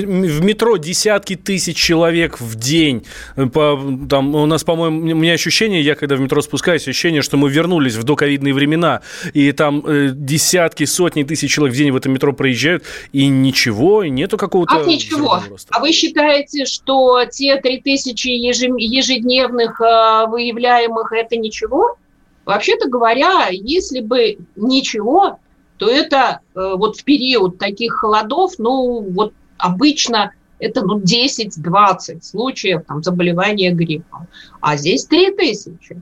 метро 0.43 0.77
десятки 0.77 1.35
тысяч 1.35 1.75
человек 1.75 2.39
в 2.39 2.55
день. 2.55 3.05
По, 3.35 3.79
там, 4.09 4.33
у 4.35 4.45
нас, 4.45 4.63
по-моему, 4.63 4.99
у 4.99 5.15
меня 5.15 5.33
ощущение, 5.33 5.81
я 5.81 5.95
когда 5.95 6.15
в 6.15 6.21
метро 6.21 6.41
спускаюсь, 6.41 6.87
ощущение, 6.87 7.21
что 7.21 7.37
мы 7.37 7.49
вернулись 7.49 7.95
в 7.95 8.03
доковидные 8.03 8.53
времена, 8.53 9.01
и 9.33 9.51
там 9.51 9.83
э, 9.85 10.09
десятки, 10.13 10.85
сотни 10.85 11.23
тысяч 11.23 11.51
человек 11.51 11.75
в 11.75 11.77
день 11.77 11.91
в 11.91 11.97
этом 11.97 12.13
метро 12.13 12.31
проезжают, 12.31 12.83
и 13.11 13.27
ничего, 13.27 14.03
и 14.03 14.09
нету 14.09 14.37
какого-то... 14.37 14.77
А 14.77 14.85
ничего. 14.85 15.41
А 15.69 15.79
вы 15.79 15.91
считаете, 15.91 16.65
что 16.65 17.25
те 17.25 17.57
три 17.57 17.81
тысячи 17.81 18.27
ежедневных 18.27 19.81
э, 19.81 20.27
выявляемых– 20.27 21.11
это 21.13 21.35
ничего? 21.35 21.97
Вообще-то 22.45 22.89
говоря, 22.89 23.47
если 23.49 24.01
бы 24.01 24.37
ничего, 24.55 25.39
то 25.77 25.89
это 25.89 26.41
э, 26.55 26.73
вот 26.77 26.97
в 26.97 27.03
период 27.03 27.57
таких 27.57 27.95
холодов, 27.95 28.53
ну, 28.57 29.01
вот 29.11 29.33
обычно 29.57 30.31
это 30.59 30.85
ну, 30.85 30.99
10-20 30.99 32.21
случаев 32.21 32.83
там, 32.87 33.03
заболевания 33.03 33.71
гриппом. 33.71 34.27
А 34.61 34.77
здесь 34.77 35.05
3000. 35.05 36.01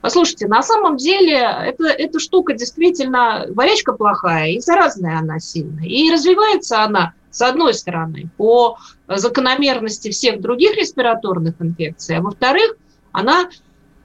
Послушайте, 0.00 0.48
на 0.48 0.62
самом 0.62 0.96
деле 0.96 1.36
это, 1.36 1.86
эта 1.86 2.18
штука 2.18 2.54
действительно, 2.54 3.46
болячка 3.50 3.92
плохая, 3.92 4.50
и 4.50 4.60
заразная 4.60 5.18
она 5.18 5.38
сильная. 5.38 5.86
И 5.86 6.10
развивается 6.10 6.82
она, 6.82 7.14
с 7.30 7.40
одной 7.40 7.72
стороны, 7.72 8.28
по 8.36 8.76
закономерности 9.08 10.10
всех 10.10 10.40
других 10.40 10.76
респираторных 10.76 11.54
инфекций, 11.60 12.18
а 12.18 12.20
во-вторых, 12.20 12.76
она 13.12 13.48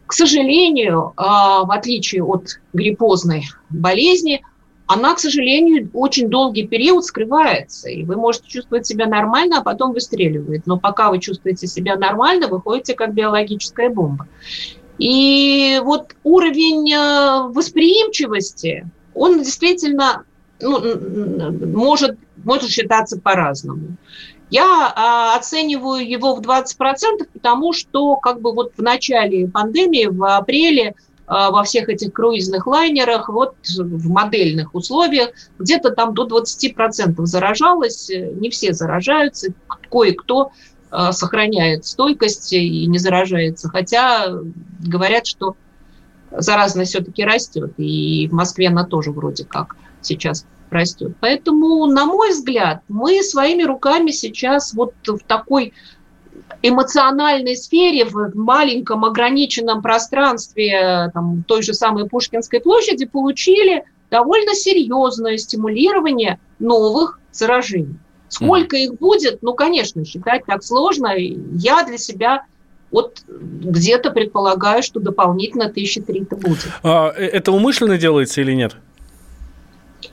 к 0.09 0.13
сожалению, 0.13 1.13
а, 1.17 1.65
в 1.65 1.71
отличие 1.71 2.23
от 2.23 2.59
гриппозной 2.73 3.43
болезни, 3.69 4.41
она, 4.87 5.13
к 5.13 5.19
сожалению, 5.19 5.87
очень 5.93 6.29
долгий 6.29 6.65
период 6.65 7.05
скрывается. 7.05 7.89
И 7.89 8.03
вы 8.03 8.15
можете 8.15 8.47
чувствовать 8.47 8.87
себя 8.87 9.05
нормально, 9.05 9.59
а 9.59 9.63
потом 9.63 9.93
выстреливает. 9.93 10.65
Но 10.65 10.79
пока 10.79 11.11
вы 11.11 11.19
чувствуете 11.19 11.67
себя 11.67 11.95
нормально, 11.95 12.47
вы 12.47 12.59
ходите 12.59 12.95
как 12.95 13.13
биологическая 13.13 13.91
бомба. 13.91 14.27
И 14.97 15.79
вот 15.83 16.15
уровень 16.23 16.91
э, 16.91 17.53
восприимчивости, 17.53 18.89
он 19.13 19.43
действительно 19.43 20.23
ну, 20.59 20.81
может, 21.67 22.17
может 22.43 22.71
считаться 22.71 23.21
по-разному. 23.21 23.95
Я 24.49 24.91
а, 24.95 25.37
оцениваю 25.37 26.07
его 26.07 26.35
в 26.35 26.41
20%, 26.41 26.65
потому 27.33 27.73
что 27.73 28.15
как 28.17 28.41
бы 28.41 28.53
вот 28.53 28.73
в 28.75 28.81
начале 28.81 29.47
пандемии, 29.47 30.05
в 30.05 30.37
апреле, 30.37 30.95
а, 31.27 31.51
во 31.51 31.63
всех 31.63 31.89
этих 31.89 32.11
круизных 32.11 32.65
лайнерах, 32.65 33.29
вот 33.29 33.55
в 33.67 34.09
модельных 34.09 34.73
условиях, 34.73 35.29
где-то 35.59 35.91
там 35.91 36.15
до 36.15 36.25
20% 36.25 37.23
заражалось, 37.25 38.09
не 38.09 38.49
все 38.49 38.73
заражаются, 38.73 39.53
кое-кто 39.91 40.51
а, 40.89 41.11
сохраняет 41.11 41.85
стойкость 41.85 42.51
и 42.53 42.87
не 42.87 42.97
заражается, 42.97 43.69
хотя 43.69 44.27
говорят, 44.79 45.27
что 45.27 45.55
заразность 46.31 46.91
все-таки 46.91 47.23
растет, 47.23 47.73
и 47.77 48.27
в 48.27 48.33
Москве 48.33 48.69
она 48.69 48.83
тоже 48.83 49.11
вроде 49.11 49.45
как 49.45 49.75
сейчас 50.01 50.45
растет. 50.71 51.13
Поэтому, 51.19 51.85
на 51.85 52.05
мой 52.05 52.31
взгляд, 52.31 52.81
мы 52.87 53.21
своими 53.23 53.63
руками 53.63 54.11
сейчас 54.11 54.73
вот 54.73 54.93
в 55.05 55.19
такой 55.19 55.73
эмоциональной 56.61 57.55
сфере, 57.55 58.05
в 58.05 58.35
маленьком 58.35 59.05
ограниченном 59.05 59.81
пространстве 59.81 61.09
там, 61.13 61.43
той 61.47 61.61
же 61.61 61.73
самой 61.73 62.07
Пушкинской 62.07 62.59
площади 62.59 63.05
получили 63.05 63.83
довольно 64.09 64.53
серьезное 64.53 65.37
стимулирование 65.37 66.39
новых 66.59 67.19
заражений. 67.31 67.95
Сколько 68.27 68.77
mm. 68.77 68.79
их 68.79 68.93
будет, 68.95 69.41
ну, 69.41 69.53
конечно, 69.53 70.05
считать 70.05 70.45
так 70.45 70.63
сложно. 70.63 71.13
Я 71.17 71.83
для 71.83 71.97
себя 71.97 72.43
вот 72.91 73.21
где-то 73.27 74.11
предполагаю, 74.11 74.83
что 74.83 74.99
дополнительно 74.99 75.69
тысячи 75.69 76.01
три-то 76.01 76.35
будет. 76.35 76.67
А, 76.83 77.11
э, 77.15 77.25
это 77.25 77.51
умышленно 77.51 77.97
делается 77.97 78.41
или 78.41 78.53
нет? 78.53 78.75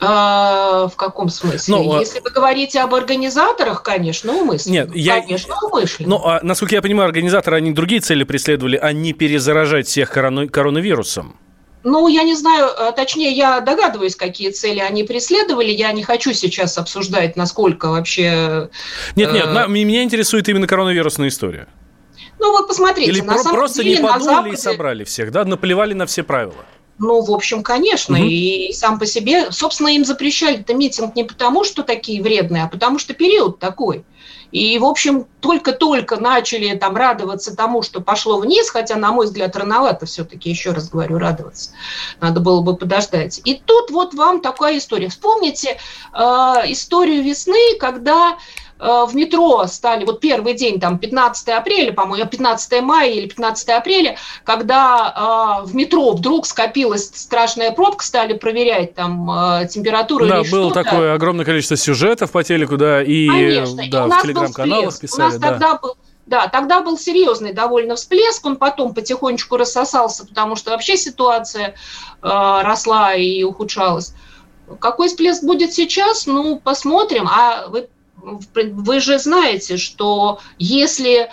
А, 0.01 0.88
в 0.88 0.96
каком 0.96 1.29
смысле? 1.29 1.75
Ну, 1.75 1.94
а 1.94 2.01
Если 2.01 2.20
вы 2.20 2.31
говорите 2.31 2.81
об 2.81 2.94
организаторах, 2.94 3.83
конечно, 3.83 4.35
умышленно. 4.35 4.72
Нет, 4.72 4.90
я... 4.94 5.20
Конечно, 5.20 5.55
умышленно. 5.62 6.09
Ну, 6.09 6.27
а, 6.27 6.40
насколько 6.42 6.75
я 6.75 6.83
понимаю, 6.83 7.07
организаторы, 7.07 7.57
они 7.57 7.72
другие 7.72 8.01
цели 8.01 8.25
преследовали, 8.25 8.77
а 8.77 8.92
не 8.92 9.12
перезаражать 9.12 9.87
всех 9.87 10.11
коронавирусом. 10.11 11.37
Ну, 11.85 12.09
я 12.09 12.25
не 12.25 12.35
знаю, 12.35 12.68
точнее, 12.96 13.31
я 13.31 13.61
догадываюсь, 13.61 14.16
какие 14.16 14.51
цели 14.51 14.81
они 14.81 15.05
преследовали. 15.05 15.70
Я 15.70 15.92
не 15.92 16.03
хочу 16.03 16.33
сейчас 16.33 16.79
обсуждать, 16.79 17.37
насколько 17.37 17.90
вообще... 17.90 18.70
Нет, 19.14 19.33
нет, 19.33 19.46
э... 19.46 19.68
меня 19.68 20.03
интересует 20.03 20.49
именно 20.49 20.66
коронавирусная 20.66 21.29
история. 21.29 21.68
Ну, 22.40 22.51
вот 22.51 22.66
посмотрите. 22.66 23.11
Или 23.11 23.20
на 23.20 23.35
про- 23.35 23.42
самом 23.42 23.57
просто 23.57 23.85
деле, 23.85 23.96
не 23.96 24.03
подумали 24.03 24.25
Западе... 24.25 24.55
и 24.55 24.57
собрали 24.57 25.05
всех, 25.05 25.31
да? 25.31 25.44
Наплевали 25.44 25.94
на 25.94 26.07
все 26.07 26.25
правила. 26.25 26.64
Ну, 26.98 27.20
в 27.20 27.30
общем, 27.30 27.62
конечно, 27.62 28.16
угу. 28.16 28.24
и 28.24 28.72
сам 28.72 28.98
по 28.98 29.06
себе, 29.06 29.50
собственно, 29.52 29.88
им 29.88 30.04
запрещали 30.04 30.61
это 30.61 30.74
митинг 30.74 31.14
не 31.14 31.24
потому, 31.24 31.62
что 31.62 31.82
такие 31.82 32.22
вредные, 32.22 32.64
а 32.64 32.68
потому 32.68 32.98
что 32.98 33.12
период 33.12 33.59
такой. 33.59 34.04
И, 34.52 34.78
в 34.78 34.85
общем, 34.85 35.26
только-только 35.40 36.16
начали 36.16 36.74
там 36.76 36.96
радоваться 36.96 37.54
тому, 37.54 37.82
что 37.82 38.00
пошло 38.00 38.38
вниз, 38.38 38.70
хотя, 38.70 38.96
на 38.96 39.12
мой 39.12 39.26
взгляд, 39.26 39.56
рановато 39.56 40.06
все-таки, 40.06 40.48
еще 40.48 40.70
раз 40.70 40.88
говорю, 40.88 41.18
радоваться. 41.18 41.72
Надо 42.20 42.40
было 42.40 42.62
бы 42.62 42.76
подождать. 42.76 43.40
И 43.44 43.54
тут 43.54 43.90
вот 43.90 44.14
вам 44.14 44.40
такая 44.40 44.78
история. 44.78 45.09
Вспомните 45.09 45.78
э, 46.12 46.18
историю 46.68 47.22
весны, 47.22 47.76
когда 47.78 48.38
Э, 48.38 48.65
в 48.78 49.14
метро 49.14 49.66
стали, 49.66 50.04
вот 50.04 50.20
первый 50.20 50.54
день, 50.54 50.78
там, 50.78 50.98
15 50.98 51.48
апреля, 51.48 51.92
по-моему, 51.92 52.28
15 52.28 52.82
мая 52.82 53.10
или 53.10 53.26
15 53.26 53.68
апреля, 53.70 54.18
когда 54.44 55.62
э, 55.64 55.66
в 55.66 55.74
метро 55.74 56.12
вдруг 56.12 56.46
скопилась 56.46 57.10
страшная 57.14 57.72
пробка, 57.72 58.04
стали 58.04 58.34
проверять 58.34 58.94
там 58.94 59.30
э, 59.30 59.68
температуру 59.68 60.26
Да, 60.26 60.42
было 60.50 60.72
такое 60.72 61.14
огромное 61.14 61.44
количество 61.44 61.76
сюжетов 61.76 62.32
по 62.32 62.44
телеку, 62.44 62.76
да, 62.76 63.02
и, 63.02 63.28
Конечно. 63.28 63.76
да, 63.90 64.06
и 64.06 64.10
в 64.10 64.22
телеграм-каналах 64.22 64.98
писали. 64.98 65.20
У 65.20 65.24
нас 65.24 65.38
да. 65.38 65.48
тогда 65.50 65.78
был 65.78 65.96
да, 66.26 66.48
тогда 66.48 66.82
был 66.82 66.98
серьезный 66.98 67.52
довольно 67.52 67.94
всплеск, 67.94 68.44
он 68.44 68.56
потом 68.56 68.94
потихонечку 68.94 69.56
рассосался, 69.56 70.26
потому 70.26 70.56
что 70.56 70.72
вообще 70.72 70.96
ситуация 70.96 71.68
э, 71.68 71.74
росла 72.22 73.14
и 73.14 73.44
ухудшалась. 73.44 74.12
Какой 74.80 75.06
всплеск 75.06 75.44
будет 75.44 75.72
сейчас, 75.72 76.26
ну, 76.26 76.58
посмотрим. 76.58 77.28
А 77.28 77.68
вы 77.68 77.88
вы 78.54 79.00
же 79.00 79.18
знаете, 79.18 79.76
что 79.76 80.40
если 80.58 81.20
э, 81.20 81.28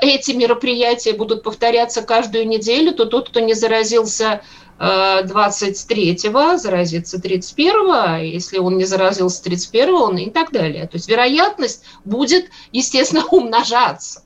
эти 0.00 0.32
мероприятия 0.32 1.12
будут 1.12 1.42
повторяться 1.42 2.02
каждую 2.02 2.46
неделю, 2.48 2.92
то 2.92 3.04
тот, 3.06 3.30
кто 3.30 3.40
не 3.40 3.54
заразился 3.54 4.42
23-го, 4.78 6.40
э, 6.40 6.58
заразится 6.58 7.18
31-го, 7.18 7.92
а 7.92 8.18
если 8.18 8.58
он 8.58 8.76
не 8.76 8.84
заразился 8.84 9.42
31-го, 9.48 10.04
он 10.04 10.18
и 10.18 10.30
так 10.30 10.50
далее. 10.50 10.86
То 10.88 10.96
есть 10.96 11.08
вероятность 11.08 11.84
будет, 12.04 12.50
естественно, 12.72 13.24
умножаться. 13.30 14.24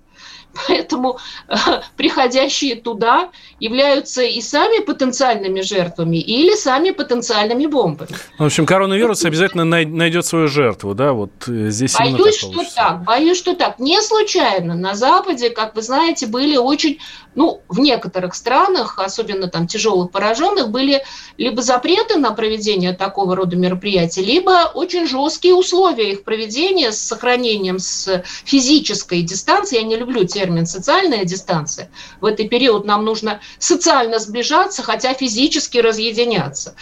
Поэтому 0.67 1.19
э, 1.49 1.55
приходящие 1.97 2.77
туда 2.77 3.31
являются 3.61 4.23
и 4.23 4.41
сами 4.41 4.83
потенциальными 4.83 5.61
жертвами, 5.61 6.17
или 6.17 6.55
сами 6.55 6.91
потенциальными 6.91 7.67
бомбами. 7.67 8.11
В 8.39 8.45
общем, 8.45 8.67
коронавирус 8.67 9.25
обязательно 9.25 9.65
найдет 9.65 10.27
свою 10.27 10.49
жертву, 10.49 10.95
да? 10.95 11.13
Вот 11.13 11.31
э, 11.49 11.71
здесь 11.71 11.97
Боюсь, 11.99 12.39
что 12.39 12.65
так, 12.75 13.05
боюсь, 13.05 13.39
что 13.39 13.55
так. 13.55 13.79
Не 13.79 14.01
случайно 14.03 14.75
на 14.75 14.95
Западе, 14.95 15.51
как 15.51 15.75
вы 15.75 15.83
знаете, 15.83 16.27
были 16.27 16.57
очень 16.57 16.99
ну, 17.39 17.63
в 17.69 17.79
некоторых 17.79 18.35
странах, 18.35 18.99
особенно 18.99 19.47
там 19.47 19.69
тяжелых 19.69 20.11
пораженных, 20.11 20.71
были 20.71 21.05
либо 21.37 21.63
запреты 21.63 22.19
на 22.19 22.33
проведение 22.33 22.93
такого 22.95 23.37
рода 23.37 23.55
мероприятий, 23.55 24.25
либо 24.25 24.71
очень 24.75 25.07
жесткие 25.07 25.55
условия 25.55 26.11
их 26.11 26.25
проведения 26.25 26.91
с 26.91 26.99
сохранением 26.99 27.79
с 27.79 28.25
физической 28.45 29.23
дистанции. 29.23 29.77
Я 29.77 29.85
не 29.85 29.97
люблю 29.97 30.25
термин 30.39 30.67
«социальная 30.67 31.25
дистанция». 31.25 31.91
В 32.21 32.25
этот 32.25 32.49
период 32.49 32.85
нам 32.85 33.05
нужно 33.05 33.41
социально 33.59 34.21
сближаться, 34.21 34.85
хотя 34.85 35.13
физически 35.15 35.79
разъединяться. 35.79 36.77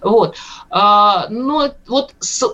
Вот. 0.00 0.36
А, 0.74 1.26
но 1.28 1.70
вот 1.86 2.14
с 2.20 2.48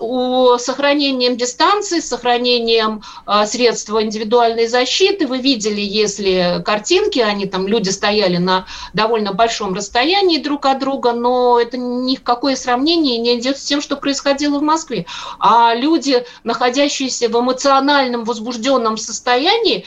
сохранением 0.57 1.37
дистанции, 1.37 2.01
с 2.01 2.09
сохранением 2.09 3.01
а, 3.25 3.47
средств 3.47 3.89
индивидуальной 3.91 4.67
защиты, 4.67 5.25
вы 5.25 5.37
видели, 5.37 5.79
если 5.79 6.61
картинки, 6.65 7.19
они 7.19 7.45
там 7.45 7.65
люди 7.65 7.87
стояли 7.89 8.35
на 8.35 8.65
довольно 8.93 9.31
большом 9.31 9.73
расстоянии 9.73 10.37
друг 10.37 10.65
от 10.65 10.79
друга, 10.79 11.13
но 11.13 11.61
это 11.61 11.77
ни 11.77 12.17
в 12.17 12.23
какое 12.23 12.57
сравнение 12.57 13.17
не 13.17 13.39
идет 13.39 13.57
с 13.57 13.63
тем, 13.63 13.81
что 13.81 13.95
происходило 13.95 14.59
в 14.59 14.63
Москве. 14.63 15.05
А 15.39 15.73
люди, 15.73 16.25
находящиеся 16.43 17.29
в 17.29 17.39
эмоциональном 17.39 18.25
возбужденном 18.25 18.97
состоянии, 18.97 19.85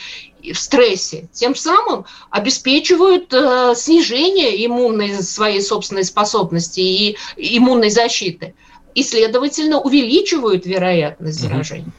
в 0.50 0.58
стрессе, 0.58 1.28
тем 1.32 1.54
самым 1.54 2.04
обеспечивают 2.30 3.32
э, 3.32 3.74
снижение 3.76 4.66
иммунной 4.66 5.22
своей 5.22 5.62
собственной 5.62 6.04
способности 6.04 6.80
и 6.80 7.16
иммунной 7.36 7.90
защиты. 7.90 8.21
И, 8.94 9.02
следовательно, 9.02 9.80
увеличивают 9.80 10.66
вероятность 10.66 11.40
заражения. 11.40 11.92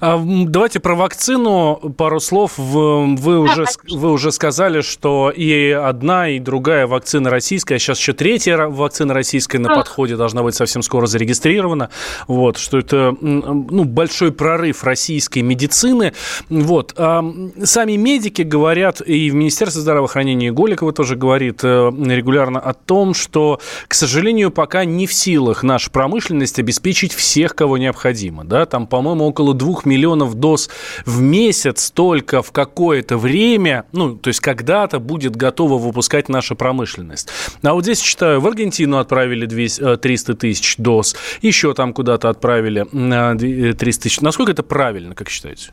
А, 0.00 0.22
давайте 0.24 0.80
про 0.80 0.94
вакцину 0.94 1.94
пару 1.96 2.20
слов. 2.20 2.52
Вы 2.56 3.38
уже, 3.38 3.64
вы 3.90 4.12
уже 4.12 4.32
сказали, 4.32 4.80
что 4.80 5.30
и 5.34 5.70
одна, 5.70 6.28
и 6.28 6.38
другая 6.38 6.86
вакцина 6.86 7.30
российская, 7.30 7.78
сейчас 7.78 7.98
еще 7.98 8.12
третья 8.12 8.56
вакцина 8.66 9.14
российская 9.14 9.58
на 9.58 9.74
подходе 9.74 10.16
должна 10.16 10.42
быть 10.42 10.54
совсем 10.54 10.82
скоро 10.82 11.06
зарегистрирована. 11.06 11.90
Вот, 12.26 12.58
что 12.58 12.78
это 12.78 13.14
ну, 13.20 13.84
большой 13.84 14.32
прорыв 14.32 14.84
российской 14.84 15.40
медицины. 15.40 16.12
Вот. 16.48 16.94
А 16.96 17.24
сами 17.62 17.96
медики 17.96 18.42
говорят, 18.42 19.00
и 19.00 19.30
в 19.30 19.34
Министерстве 19.34 19.82
здравоохранения, 19.82 20.48
и 20.48 20.50
Голикова 20.50 20.92
тоже 20.92 21.16
говорит 21.16 21.60
э, 21.62 21.90
регулярно 22.06 22.60
о 22.60 22.74
том, 22.74 23.14
что, 23.14 23.60
к 23.88 23.94
сожалению, 23.94 24.50
пока 24.50 24.84
не 24.84 25.06
в 25.06 25.12
силах 25.12 25.62
наша 25.62 25.90
промышленность 25.90 26.58
обеспечить 26.58 27.12
всех, 27.12 27.54
кого 27.54 27.78
необходимо. 27.78 28.44
Да? 28.44 28.66
Там, 28.66 28.86
по-моему, 28.86 29.26
около 29.26 29.54
двух 29.56 29.84
миллионов 29.84 30.34
доз 30.34 30.70
в 31.04 31.20
месяц 31.20 31.90
только 31.90 32.42
в 32.42 32.52
какое-то 32.52 33.16
время, 33.16 33.86
ну, 33.92 34.16
то 34.16 34.28
есть 34.28 34.40
когда-то 34.40 34.98
будет 34.98 35.36
готова 35.36 35.78
выпускать 35.78 36.28
наша 36.28 36.54
промышленность. 36.54 37.28
А 37.62 37.74
вот 37.74 37.84
здесь, 37.84 38.00
читаю, 38.00 38.40
в 38.40 38.46
Аргентину 38.46 38.98
отправили 38.98 39.46
200, 39.46 39.96
300 39.96 40.32
э, 40.32 40.36
тысяч 40.36 40.76
доз, 40.78 41.16
еще 41.42 41.74
там 41.74 41.92
куда-то 41.92 42.28
отправили 42.28 42.84
300 42.84 43.46
э, 43.46 43.72
тысяч. 43.74 44.20
Насколько 44.20 44.52
это 44.52 44.62
правильно, 44.62 45.14
как 45.14 45.28
считаете? 45.28 45.72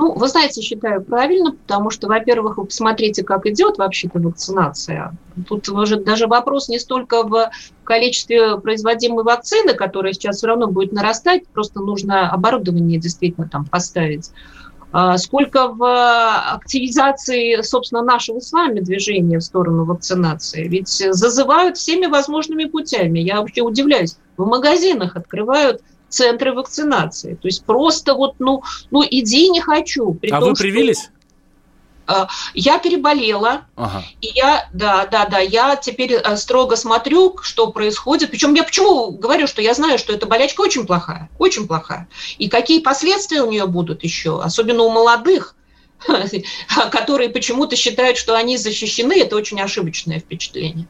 Ну, 0.00 0.14
вы 0.14 0.28
знаете, 0.28 0.62
считаю 0.62 1.02
правильно, 1.02 1.52
потому 1.52 1.90
что, 1.90 2.08
во-первых, 2.08 2.56
вы 2.56 2.64
посмотрите, 2.64 3.22
как 3.22 3.44
идет 3.44 3.76
вообще-то 3.76 4.18
вакцинация. 4.18 5.12
Тут 5.46 5.68
уже 5.68 5.96
даже 5.96 6.26
вопрос 6.26 6.70
не 6.70 6.78
столько 6.78 7.22
в 7.22 7.50
количестве 7.84 8.56
производимой 8.56 9.24
вакцины, 9.24 9.74
которая 9.74 10.14
сейчас 10.14 10.38
все 10.38 10.46
равно 10.46 10.68
будет 10.68 10.92
нарастать, 10.92 11.46
просто 11.48 11.80
нужно 11.80 12.30
оборудование 12.30 12.98
действительно 12.98 13.46
там 13.46 13.66
поставить, 13.66 14.30
а 14.90 15.18
сколько 15.18 15.68
в 15.68 15.84
активизации, 16.54 17.60
собственно, 17.60 18.00
нашего 18.00 18.40
с 18.40 18.52
вами 18.52 18.80
движения 18.80 19.38
в 19.38 19.44
сторону 19.44 19.84
вакцинации. 19.84 20.66
Ведь 20.66 20.88
зазывают 20.88 21.76
всеми 21.76 22.06
возможными 22.06 22.64
путями. 22.64 23.18
Я 23.18 23.42
вообще 23.42 23.60
удивляюсь. 23.60 24.16
В 24.38 24.46
магазинах 24.46 25.14
открывают 25.16 25.82
центры 26.10 26.52
вакцинации. 26.52 27.34
То 27.34 27.48
есть 27.48 27.64
просто 27.64 28.14
вот, 28.14 28.34
ну, 28.38 28.62
ну 28.90 29.02
иди 29.08 29.48
не 29.48 29.60
хочу. 29.60 30.12
При 30.14 30.28
а 30.30 30.40
том, 30.40 30.50
вы 30.50 30.54
привились? 30.54 30.98
Что, 30.98 31.10
я 32.54 32.78
переболела, 32.78 33.62
ага. 33.76 34.04
и 34.20 34.32
я, 34.34 34.68
да, 34.72 35.06
да, 35.06 35.26
да, 35.26 35.38
я 35.38 35.76
теперь 35.76 36.14
э, 36.14 36.36
строго 36.36 36.76
смотрю, 36.76 37.36
что 37.42 37.70
происходит. 37.70 38.30
Причем 38.30 38.54
я 38.54 38.64
почему 38.64 39.12
говорю, 39.12 39.46
что 39.46 39.62
я 39.62 39.74
знаю, 39.74 39.98
что 39.98 40.12
эта 40.12 40.26
болячка 40.26 40.62
очень 40.62 40.86
плохая, 40.86 41.30
очень 41.38 41.68
плохая. 41.68 42.08
И 42.38 42.48
какие 42.48 42.80
последствия 42.80 43.42
у 43.42 43.50
нее 43.50 43.66
будут 43.66 44.02
еще, 44.02 44.42
особенно 44.42 44.82
у 44.82 44.90
молодых, 44.90 45.54
которые 46.90 47.28
почему-то 47.30 47.76
считают, 47.76 48.16
что 48.16 48.34
они 48.34 48.56
защищены, 48.56 49.20
это 49.20 49.36
очень 49.36 49.60
ошибочное 49.60 50.18
впечатление. 50.18 50.88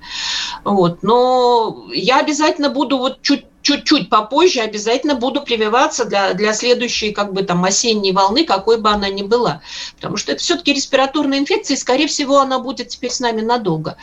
Вот. 0.64 1.02
Но 1.02 1.88
я 1.92 2.20
обязательно 2.20 2.70
буду 2.70 2.96
вот 2.98 3.20
чуть 3.22 3.44
чуть-чуть 3.62 4.08
попозже 4.08 4.60
обязательно 4.60 5.14
буду 5.14 5.42
прививаться 5.42 6.04
для, 6.04 6.34
для 6.34 6.52
следующей 6.52 7.12
как 7.12 7.32
бы 7.32 7.42
там 7.42 7.64
осенней 7.64 8.12
волны, 8.12 8.44
какой 8.44 8.78
бы 8.78 8.90
она 8.90 9.08
ни 9.08 9.22
была. 9.22 9.62
Потому 9.96 10.16
что 10.16 10.32
это 10.32 10.40
все-таки 10.40 10.72
респираторная 10.72 11.38
инфекция, 11.38 11.76
и, 11.76 11.78
скорее 11.78 12.06
всего, 12.06 12.38
она 12.38 12.58
будет 12.58 12.88
теперь 12.88 13.10
с 13.10 13.20
нами 13.20 13.40
надолго. 13.40 13.96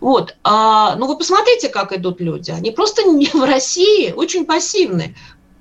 Вот. 0.00 0.34
А, 0.42 0.96
ну, 0.96 1.06
вы 1.06 1.16
посмотрите, 1.16 1.68
как 1.68 1.92
идут 1.92 2.20
люди. 2.20 2.50
Они 2.50 2.70
просто 2.70 3.02
не 3.04 3.26
в 3.26 3.44
России 3.44 4.12
очень 4.12 4.46
пассивны. 4.46 5.14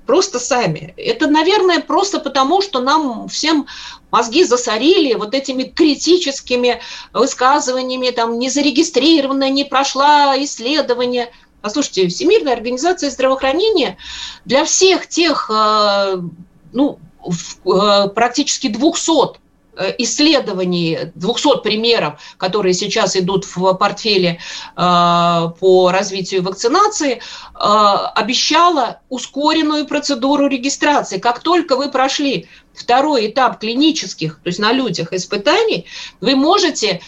Просто 0.05 0.39
сами. 0.39 0.93
Это, 0.97 1.27
наверное, 1.27 1.79
просто 1.79 2.19
потому, 2.19 2.61
что 2.61 2.79
нам 2.79 3.29
всем 3.29 3.67
мозги 4.09 4.43
засорили 4.43 5.13
вот 5.13 5.33
этими 5.33 5.63
критическими 5.63 6.81
высказываниями, 7.13 8.09
там, 8.09 8.39
не 8.39 8.49
зарегистрировано, 8.49 9.49
не 9.49 9.63
прошла 9.63 10.35
исследование– 10.41 11.31
Послушайте, 11.61 12.07
Всемирная 12.07 12.53
организация 12.53 13.09
здравоохранения 13.09 13.97
для 14.45 14.65
всех 14.65 15.07
тех, 15.07 15.49
ну, 16.73 16.99
практически 18.15 18.67
200 18.67 19.41
Э, 19.81 19.95
исследований, 19.99 21.11
200 21.15 21.61
примеров, 21.63 22.19
которые 22.37 22.73
сейчас 22.73 23.15
идут 23.15 23.45
в 23.45 23.73
портфеле 23.75 24.39
э, 24.75 25.49
по 25.59 25.91
развитию 25.91 26.43
вакцинации, 26.43 27.13
э, 27.13 27.19
обещала 27.55 28.99
ускоренную 29.07 29.87
процедуру 29.87 30.47
регистрации. 30.47 31.19
Как 31.19 31.39
только 31.39 31.77
вы 31.77 31.89
прошли 31.89 32.49
второй 32.73 33.27
этап 33.27 33.59
клинических, 33.59 34.41
то 34.43 34.47
есть 34.47 34.59
на 34.59 34.73
людях 34.73 35.13
испытаний, 35.13 35.85
вы 36.19 36.35
можете 36.35 37.01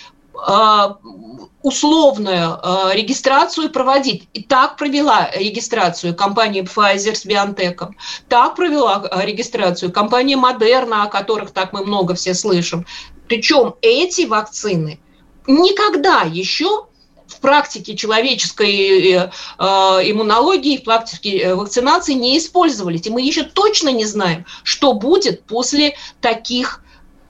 условную 1.63 2.59
э, 2.61 2.91
регистрацию 2.93 3.69
проводить. 3.69 4.27
И 4.33 4.43
так 4.43 4.75
провела 4.75 5.31
регистрацию 5.33 6.13
компания 6.13 6.61
Pfizer 6.61 7.15
с 7.15 7.25
BioNTech, 7.25 7.91
так 8.27 8.55
провела 8.55 9.07
э, 9.09 9.25
регистрацию 9.25 9.91
компания 9.91 10.35
Moderna, 10.35 11.03
о 11.03 11.07
которых 11.07 11.51
так 11.51 11.71
мы 11.71 11.85
много 11.85 12.15
все 12.15 12.33
слышим. 12.33 12.85
Причем 13.27 13.75
эти 13.81 14.25
вакцины 14.25 14.99
никогда 15.47 16.23
еще 16.23 16.87
в 17.27 17.39
практике 17.39 17.95
человеческой 17.95 19.13
э, 19.13 19.31
э, 19.57 19.63
иммунологии, 20.11 20.77
в 20.77 20.83
практике 20.83 21.37
э, 21.39 21.55
вакцинации 21.55 22.13
не 22.13 22.37
использовались. 22.37 23.07
И 23.07 23.09
мы 23.09 23.21
еще 23.21 23.43
точно 23.43 23.89
не 23.89 24.05
знаем, 24.05 24.45
что 24.63 24.93
будет 24.93 25.43
после 25.43 25.95
таких 26.19 26.83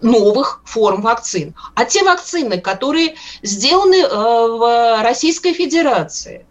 новых 0.03 0.61
форм 0.65 1.01
вакцин. 1.01 1.55
А 1.75 1.85
те 1.85 2.03
вакцины, 2.03 2.59
которые 2.59 3.15
сделаны 3.41 4.01
э, 4.01 4.07
в 4.07 5.01
Российской 5.01 5.53
Федерации 5.53 6.45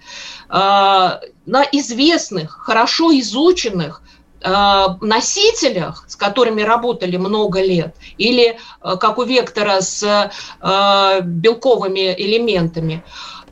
э, 0.48 0.52
на 0.52 1.62
известных, 1.72 2.52
хорошо 2.52 3.12
изученных 3.20 4.02
э, 4.40 4.84
носителях, 5.00 6.04
с 6.08 6.16
которыми 6.16 6.62
работали 6.62 7.16
много 7.16 7.62
лет, 7.62 7.94
или, 8.18 8.58
как 8.80 9.18
у 9.18 9.22
Вектора, 9.22 9.80
с 9.80 10.30
белковыми 10.60 12.14
элементами, 12.14 13.04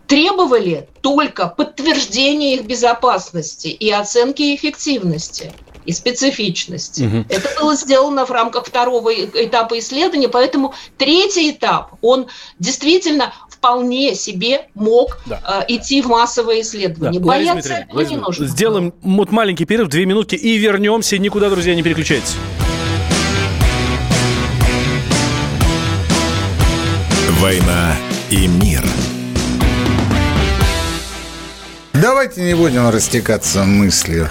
требовали 0.07 0.88
только 1.03 1.46
подтверждения 1.46 2.55
их 2.55 2.66
безопасности 2.66 3.68
и 3.68 3.90
оценки 3.92 4.57
эффективности 4.57 5.53
и 5.91 5.93
специфичности. 5.93 7.03
Угу. 7.03 7.24
Это 7.28 7.61
было 7.61 7.74
сделано 7.74 8.24
в 8.24 8.30
рамках 8.30 8.66
второго 8.66 9.12
этапа 9.12 9.78
исследования, 9.78 10.28
поэтому 10.28 10.74
третий 10.97 11.51
этап, 11.51 11.93
он 12.01 12.28
действительно 12.59 13.32
вполне 13.49 14.14
себе 14.14 14.68
мог 14.74 15.18
да. 15.26 15.64
э, 15.68 15.74
идти 15.74 16.01
в 16.01 16.07
массовое 16.07 16.62
исследование. 16.62 17.20
Да. 17.20 17.26
Бояться 17.26 17.74
этого 17.74 18.01
не 18.01 18.16
нужно. 18.16 18.47
Сделаем 18.47 18.95
вот 19.03 19.30
маленький 19.30 19.66
перерыв, 19.66 19.88
две 19.88 20.07
минутки, 20.07 20.34
и 20.34 20.57
вернемся. 20.57 21.18
Никуда, 21.18 21.51
друзья, 21.51 21.74
не 21.74 21.82
переключайтесь. 21.82 22.34
«Война 27.41 27.97
и 28.30 28.47
мир». 28.47 28.84
Давайте 31.95 32.43
не 32.43 32.55
будем 32.55 32.88
растекаться 32.88 33.64
мыслью. 33.64 34.30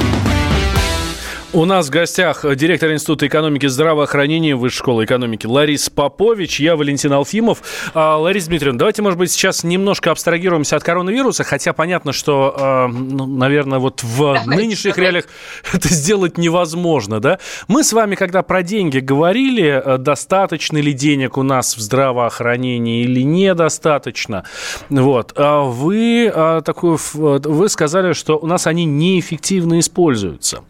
У 1.53 1.65
нас 1.65 1.87
в 1.87 1.89
гостях 1.89 2.45
директор 2.55 2.93
Института 2.93 3.27
экономики 3.27 3.65
и 3.65 3.67
здравоохранения 3.67 4.55
Высшей 4.55 4.77
школы 4.77 5.03
экономики 5.03 5.45
Лариса 5.45 5.91
Попович, 5.91 6.61
я 6.61 6.77
Валентин 6.77 7.11
Алфимов. 7.11 7.61
А, 7.93 8.15
Лариса 8.15 8.47
Дмитриевна, 8.47 8.79
давайте, 8.79 9.01
может 9.01 9.19
быть, 9.19 9.33
сейчас 9.33 9.65
немножко 9.65 10.11
абстрагируемся 10.11 10.77
от 10.77 10.83
коронавируса, 10.83 11.43
хотя 11.43 11.73
понятно, 11.73 12.13
что, 12.13 12.55
а, 12.57 12.87
ну, 12.87 13.25
наверное, 13.25 13.79
вот 13.79 14.01
в 14.01 14.17
давайте, 14.17 14.49
нынешних 14.49 14.95
давайте. 14.95 15.01
реалиях 15.01 15.25
это 15.73 15.89
сделать 15.89 16.37
невозможно, 16.37 17.19
да? 17.19 17.37
Мы 17.67 17.83
с 17.83 17.91
вами, 17.91 18.15
когда 18.15 18.43
про 18.43 18.63
деньги 18.63 18.99
говорили, 18.99 19.81
э, 19.83 19.97
достаточно 19.97 20.77
ли 20.77 20.93
денег 20.93 21.37
у 21.37 21.43
нас 21.43 21.75
в 21.75 21.81
здравоохранении 21.81 23.03
или 23.03 23.23
недостаточно, 23.23 24.45
вот, 24.89 25.33
а 25.35 25.63
вы, 25.63 26.31
такую, 26.63 26.97
вы 27.13 27.67
сказали, 27.67 28.13
что 28.13 28.37
у 28.37 28.47
нас 28.47 28.67
они 28.67 28.85
неэффективно 28.85 29.79
используются. 29.79 30.63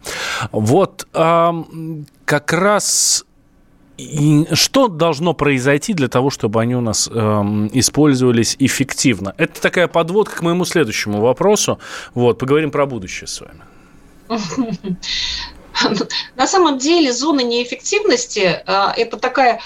Вот 0.72 1.06
как 2.24 2.52
раз 2.52 3.26
что 4.54 4.88
должно 4.88 5.34
произойти 5.34 5.92
для 5.92 6.08
того, 6.08 6.30
чтобы 6.30 6.60
они 6.62 6.74
у 6.74 6.80
нас 6.80 7.08
э, 7.12 7.20
использовались 7.72 8.56
эффективно? 8.58 9.34
Это 9.36 9.60
такая 9.60 9.86
подводка 9.86 10.38
к 10.38 10.42
моему 10.42 10.64
следующему 10.64 11.20
вопросу. 11.20 11.78
Вот, 12.14 12.38
поговорим 12.38 12.70
про 12.70 12.86
будущее 12.86 13.28
с 13.28 13.42
вами. 13.42 13.60
На 16.36 16.46
самом 16.46 16.78
деле 16.78 17.12
зона 17.12 17.40
неэффективности 17.40 18.62
э,– 18.66 18.86
это 18.96 19.18
такая 19.18 19.60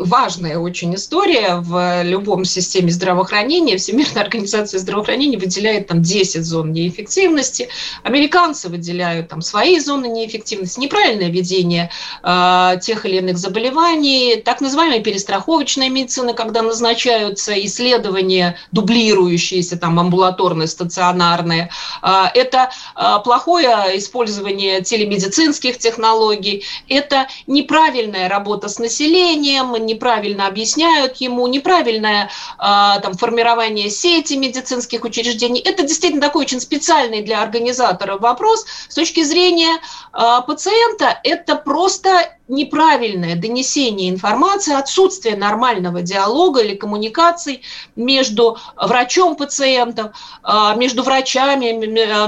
важная 0.00 0.58
очень 0.58 0.94
история 0.94 1.56
в 1.56 2.02
любом 2.02 2.44
системе 2.44 2.90
здравоохранения. 2.90 3.76
Всемирная 3.76 4.22
организация 4.22 4.78
здравоохранения 4.80 5.36
выделяет 5.36 5.88
там 5.88 6.02
10 6.02 6.42
зон 6.44 6.72
неэффективности. 6.72 7.68
Американцы 8.02 8.68
выделяют 8.70 9.28
там 9.28 9.42
свои 9.42 9.78
зоны 9.78 10.06
неэффективности. 10.06 10.80
Неправильное 10.80 11.28
ведение 11.28 11.90
э, 12.22 12.78
тех 12.80 13.04
или 13.04 13.16
иных 13.16 13.36
заболеваний, 13.36 14.36
так 14.42 14.62
называемая 14.62 15.00
перестраховочная 15.00 15.90
медицина, 15.90 16.32
когда 16.32 16.62
назначаются 16.62 17.52
исследования, 17.64 18.56
дублирующиеся, 18.72 19.78
там 19.78 20.00
амбулаторные, 20.00 20.66
стационарные. 20.66 21.68
Э, 22.02 22.24
это 22.34 22.70
э, 22.96 23.16
плохое 23.22 23.98
использование 23.98 24.80
телемедицинских 24.80 25.76
технологий. 25.76 26.64
Это 26.88 27.26
неправильная 27.46 28.30
работа 28.30 28.68
с 28.68 28.78
населением, 28.78 29.57
проблем, 29.58 29.86
неправильно 29.86 30.46
объясняют 30.46 31.16
ему, 31.16 31.46
неправильное 31.46 32.30
э, 32.58 33.00
там, 33.02 33.14
формирование 33.14 33.90
сети 33.90 34.34
медицинских 34.34 35.04
учреждений. 35.04 35.60
Это 35.60 35.82
действительно 35.82 36.22
такой 36.22 36.44
очень 36.44 36.60
специальный 36.60 37.22
для 37.22 37.42
организатора 37.42 38.18
вопрос. 38.18 38.66
С 38.88 38.94
точки 38.94 39.22
зрения 39.22 39.78
э, 40.12 40.42
пациента 40.46 41.18
это 41.24 41.56
просто 41.56 42.37
неправильное 42.48 43.36
донесение 43.36 44.10
информации, 44.10 44.74
отсутствие 44.74 45.36
нормального 45.36 46.02
диалога 46.02 46.60
или 46.60 46.74
коммуникаций 46.74 47.62
между 47.96 48.58
врачом 48.76 49.36
пациентом, 49.36 50.12
а, 50.42 50.74
между 50.74 51.02
врачами, 51.02 51.72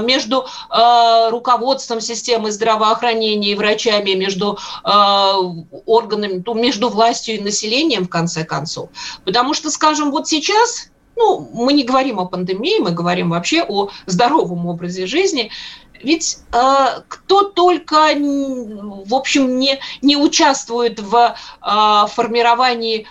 между 0.05 0.45
руководством 1.31 2.01
системы 2.01 2.51
здравоохранения 2.51 3.51
и 3.51 3.55
врачами, 3.55 4.11
между 4.11 4.57
органами, 4.83 6.43
между 6.53 6.89
властью 6.89 7.01
властью 7.01 7.35
и 7.35 7.39
населением, 7.39 8.05
в 8.05 8.09
конце 8.09 8.43
концов. 8.43 8.89
Потому 9.25 9.53
что, 9.53 9.69
скажем, 9.69 10.11
вот 10.11 10.27
сейчас 10.27 10.89
ну, 11.17 11.49
мы 11.53 11.73
не 11.73 11.83
говорим 11.83 12.19
о 12.19 12.25
пандемии, 12.25 12.79
мы 12.79 12.91
говорим 12.91 13.29
вообще 13.29 13.63
о 13.63 13.89
здоровом 14.05 14.65
образе 14.65 15.05
жизни. 15.05 15.51
Ведь 16.03 16.39
э, 16.51 17.01
кто 17.07 17.43
только, 17.43 18.13
в 18.15 19.13
общем, 19.13 19.59
не, 19.59 19.79
не 20.01 20.15
участвует 20.15 20.99
в 20.99 21.35
э, 21.61 22.07
формировании 22.07 23.07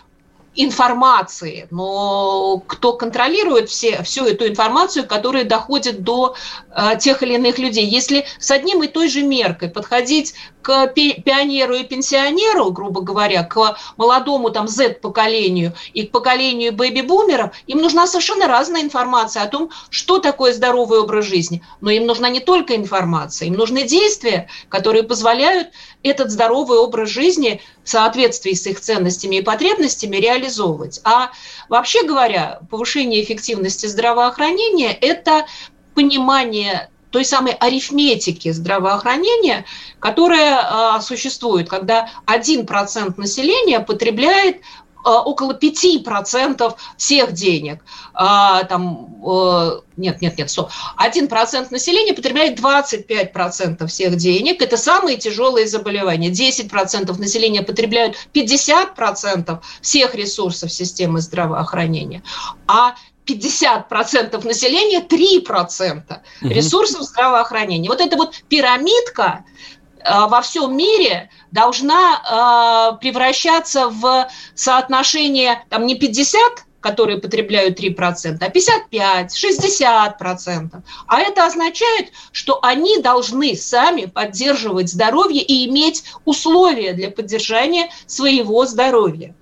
информации, 0.56 1.68
но 1.70 2.62
кто 2.66 2.94
контролирует 2.94 3.68
все, 3.68 4.02
всю 4.02 4.24
эту 4.24 4.48
информацию, 4.48 5.06
которая 5.06 5.44
доходит 5.44 6.02
до 6.02 6.34
э, 6.70 6.98
тех 6.98 7.22
или 7.22 7.34
иных 7.34 7.58
людей. 7.58 7.86
Если 7.86 8.26
с 8.38 8.50
одним 8.50 8.82
и 8.82 8.88
той 8.88 9.08
же 9.08 9.22
меркой 9.22 9.68
подходить 9.68 10.34
к 10.62 10.88
пионеру 10.88 11.74
и 11.74 11.84
пенсионеру, 11.84 12.72
грубо 12.72 13.00
говоря, 13.00 13.44
к 13.44 13.76
молодому 13.96 14.50
там 14.50 14.66
Z-поколению 14.66 15.72
и 15.94 16.06
к 16.06 16.10
поколению 16.10 16.72
бэби-бумеров, 16.72 17.52
им 17.66 17.80
нужна 17.80 18.06
совершенно 18.06 18.48
разная 18.48 18.82
информация 18.82 19.44
о 19.44 19.48
том, 19.48 19.70
что 19.88 20.18
такое 20.18 20.52
здоровый 20.52 21.00
образ 21.00 21.26
жизни. 21.26 21.62
Но 21.80 21.90
им 21.90 22.06
нужна 22.06 22.28
не 22.28 22.40
только 22.40 22.74
информация, 22.74 23.46
им 23.46 23.54
нужны 23.54 23.84
действия, 23.84 24.48
которые 24.68 25.04
позволяют 25.04 25.68
этот 26.02 26.30
здоровый 26.30 26.78
образ 26.78 27.10
жизни 27.10 27.60
в 27.84 27.88
соответствии 27.88 28.52
с 28.52 28.66
их 28.66 28.80
ценностями 28.80 29.36
и 29.36 29.42
потребностями 29.42 30.16
реализовывать. 30.16 31.00
А 31.04 31.30
вообще 31.68 32.04
говоря, 32.06 32.60
повышение 32.70 33.22
эффективности 33.22 33.86
здравоохранения– 33.86 34.92
это 35.00 35.46
понимание 35.94 36.90
той 37.10 37.24
самой 37.24 37.52
арифметики 37.52 38.52
здравоохранения, 38.52 39.64
которая 39.98 40.98
э, 40.98 41.00
существует, 41.02 41.68
когда 41.68 42.08
1% 42.26 43.14
населения 43.16 43.80
потребляет 43.80 44.58
а, 44.58 44.60
около 45.04 45.52
5% 45.52 46.74
всех 46.96 47.32
денег. 47.32 47.84
А, 48.14 48.64
там, 48.64 49.16
э, 49.26 49.80
нет, 49.96 50.20
нет, 50.20 50.38
нет, 50.38 50.50
1% 50.98 51.70
населения 51.70 52.14
потребляет 52.14 52.58
25% 52.58 53.86
всех 53.86 54.16
денег. 54.16 54.62
Это 54.62 54.76
самые 54.76 55.16
тяжелые 55.16 55.66
заболевания. 55.66 56.30
10% 56.30 57.18
населения 57.18 57.62
потребляют 57.62 58.16
50% 58.34 59.60
всех 59.80 60.14
ресурсов 60.14 60.72
системы 60.72 61.20
здравоохранения. 61.20 62.22
А 62.66 62.94
50% 63.26 64.44
населения 64.44 65.00
3% 65.00 66.02
ресурсов 66.40 67.02
здравоохранения. 67.02 67.88
Вот 67.88 68.00
эта 68.00 68.16
вот 68.16 68.42
пирамидка 68.48 69.44
э, 69.44 69.79
во 70.04 70.40
всем 70.42 70.76
мире 70.76 71.30
должна 71.50 72.92
э, 72.94 72.98
превращаться 73.00 73.88
в 73.88 74.28
соотношение 74.54 75.64
там, 75.68 75.86
не 75.86 75.94
50 75.94 76.64
которые 76.80 77.18
потребляют 77.18 77.78
3%, 77.78 78.38
а 78.40 78.48
55, 78.48 79.44
60%. 79.44 80.82
А 81.06 81.20
это 81.20 81.46
означает, 81.46 82.08
что 82.32 82.58
они 82.62 82.98
должны 82.98 83.54
сами 83.54 84.06
поддерживать 84.06 84.90
здоровье 84.90 85.42
и 85.42 85.68
иметь 85.68 86.04
условия 86.24 86.94
для 86.94 87.10
поддержания 87.10 87.90
своего 88.06 88.64
здоровья. 88.66 89.34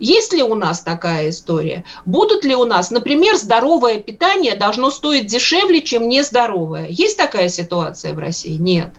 Есть 0.00 0.32
ли 0.32 0.42
у 0.42 0.54
нас 0.54 0.80
такая 0.80 1.30
история? 1.30 1.84
Будут 2.04 2.44
ли 2.44 2.54
у 2.54 2.64
нас, 2.64 2.90
например, 2.90 3.36
здоровое 3.36 4.00
питание 4.00 4.56
должно 4.56 4.90
стоить 4.90 5.26
дешевле, 5.26 5.82
чем 5.82 6.08
нездоровое? 6.08 6.88
Есть 6.88 7.16
такая 7.16 7.48
ситуация 7.48 8.12
в 8.12 8.18
России? 8.18 8.56
Нет. 8.56 8.92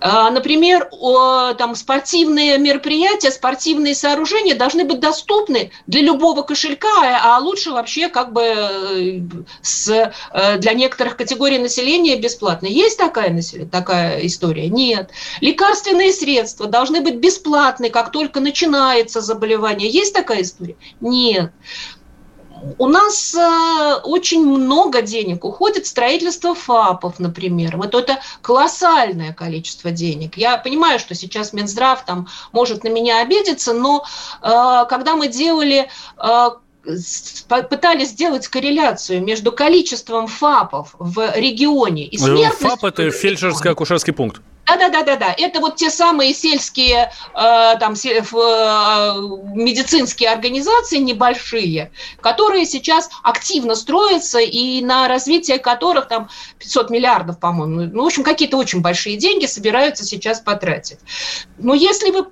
А, 0.00 0.30
например, 0.30 0.88
там 1.58 1.74
спортивные 1.74 2.58
мероприятия, 2.58 3.30
спортивные 3.30 3.94
сооружения 3.94 4.54
должны 4.54 4.84
быть 4.84 5.00
доступны 5.00 5.70
для 5.86 6.00
любого 6.00 6.42
кошелька, 6.42 6.88
а, 7.00 7.36
а 7.36 7.38
лучше 7.38 7.70
вообще 7.70 8.08
как 8.08 8.32
бы 8.32 8.42
э, 8.42 9.20
с, 9.60 9.88
э, 9.88 10.58
для 10.58 10.72
некоторых 10.72 11.16
категорий 11.16 11.58
населения 11.58 12.16
бесплатно. 12.16 12.66
Есть 12.66 12.98
такая, 12.98 13.42
такая 13.70 14.26
история? 14.26 14.68
Нет. 14.68 15.10
Лекарственные 15.40 16.12
средства 16.12 16.66
должны 16.66 17.00
быть 17.00 17.16
бесплатны, 17.16 17.90
как 17.90 18.10
только 18.10 18.40
начинается 18.40 19.20
заболевание. 19.20 19.88
Есть 19.90 20.14
такая 20.14 20.42
история? 20.42 20.76
Нет 21.00 21.52
у 22.78 22.86
нас 22.86 23.34
э, 23.34 23.94
очень 24.04 24.44
много 24.44 25.02
денег 25.02 25.44
уходит 25.44 25.86
в 25.86 25.88
строительство 25.88 26.54
ФАПов, 26.54 27.18
например. 27.18 27.76
Вот 27.76 27.94
это 27.94 28.20
колоссальное 28.42 29.32
количество 29.32 29.90
денег. 29.90 30.36
Я 30.36 30.58
понимаю, 30.58 30.98
что 30.98 31.14
сейчас 31.14 31.52
Минздрав 31.52 32.04
там 32.04 32.28
может 32.52 32.84
на 32.84 32.88
меня 32.88 33.22
обидеться, 33.22 33.72
но 33.72 34.04
э, 34.42 34.84
когда 34.88 35.16
мы 35.16 35.28
делали 35.28 35.88
э, 36.18 36.48
пытались 37.68 38.08
сделать 38.08 38.48
корреляцию 38.48 39.22
между 39.22 39.52
количеством 39.52 40.26
ФАПов 40.26 40.94
в 40.98 41.32
регионе 41.36 42.06
и 42.06 42.16
смертностью... 42.16 42.70
ФАП– 42.70 42.84
это 42.84 43.10
фельдшерско-акушерский 43.10 44.12
пункт. 44.12 44.40
Да-да-да-да-да. 44.78 45.34
Это 45.36 45.60
вот 45.60 45.76
те 45.76 45.90
самые 45.90 46.32
сельские 46.32 47.10
э, 47.34 47.78
там, 47.78 47.96
се, 47.96 48.18
э, 48.18 48.22
медицинские 48.22 50.30
организации 50.30 50.98
небольшие, 50.98 51.90
которые 52.20 52.66
сейчас 52.66 53.10
активно 53.22 53.74
строятся 53.74 54.38
и 54.38 54.82
на 54.82 55.08
развитие 55.08 55.58
которых 55.58 56.08
там 56.08 56.28
500 56.58 56.90
миллиардов, 56.90 57.40
по-моему, 57.40 57.90
ну, 57.92 58.02
в 58.02 58.06
общем, 58.06 58.22
какие-то 58.22 58.56
очень 58.56 58.80
большие 58.80 59.16
деньги 59.16 59.46
собираются 59.46 60.04
сейчас 60.04 60.40
потратить. 60.40 60.98
Но 61.58 61.74
если 61.74 62.10
вы 62.10 62.28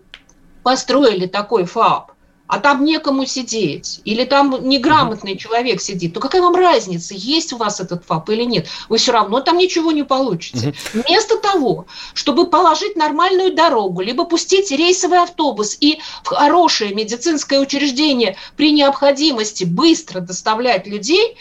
построили 0.62 1.26
такой 1.26 1.64
ФАП, 1.64 2.12
а 2.49 2.59
там 2.59 2.84
некому 2.84 3.26
сидеть, 3.26 4.01
или 4.05 4.24
там 4.24 4.68
неграмотный 4.68 5.36
человек 5.36 5.80
сидит, 5.82 6.14
то 6.14 6.20
какая 6.20 6.40
вам 6.42 6.55
разница, 6.57 7.14
есть 7.14 7.53
у 7.53 7.59
вас 7.59 7.78
этот 7.78 8.05
ФАП 8.07 8.30
или 8.30 8.44
нет? 8.44 8.66
Вы 8.88 8.96
все 8.96 9.12
равно 9.12 9.40
там 9.40 9.59
ничего 9.59 9.92
не 9.92 10.03
получите. 10.03 10.74
Вместо 10.94 11.36
того, 11.36 11.86
чтобы 12.14 12.49
положить 12.49 12.96
нормальную 12.96 13.55
дорогу, 13.55 14.01
либо 14.01 14.24
пустить 14.24 14.70
рейсовый 14.70 15.18
автобус 15.18 15.76
и 15.78 16.01
в 16.24 16.28
хорошее 16.28 16.94
медицинское 16.94 17.61
учреждение 17.61 18.36
при 18.57 18.72
необходимости 18.72 19.64
быстро 19.64 20.20
доставлять 20.20 20.86
людей, 20.86 21.36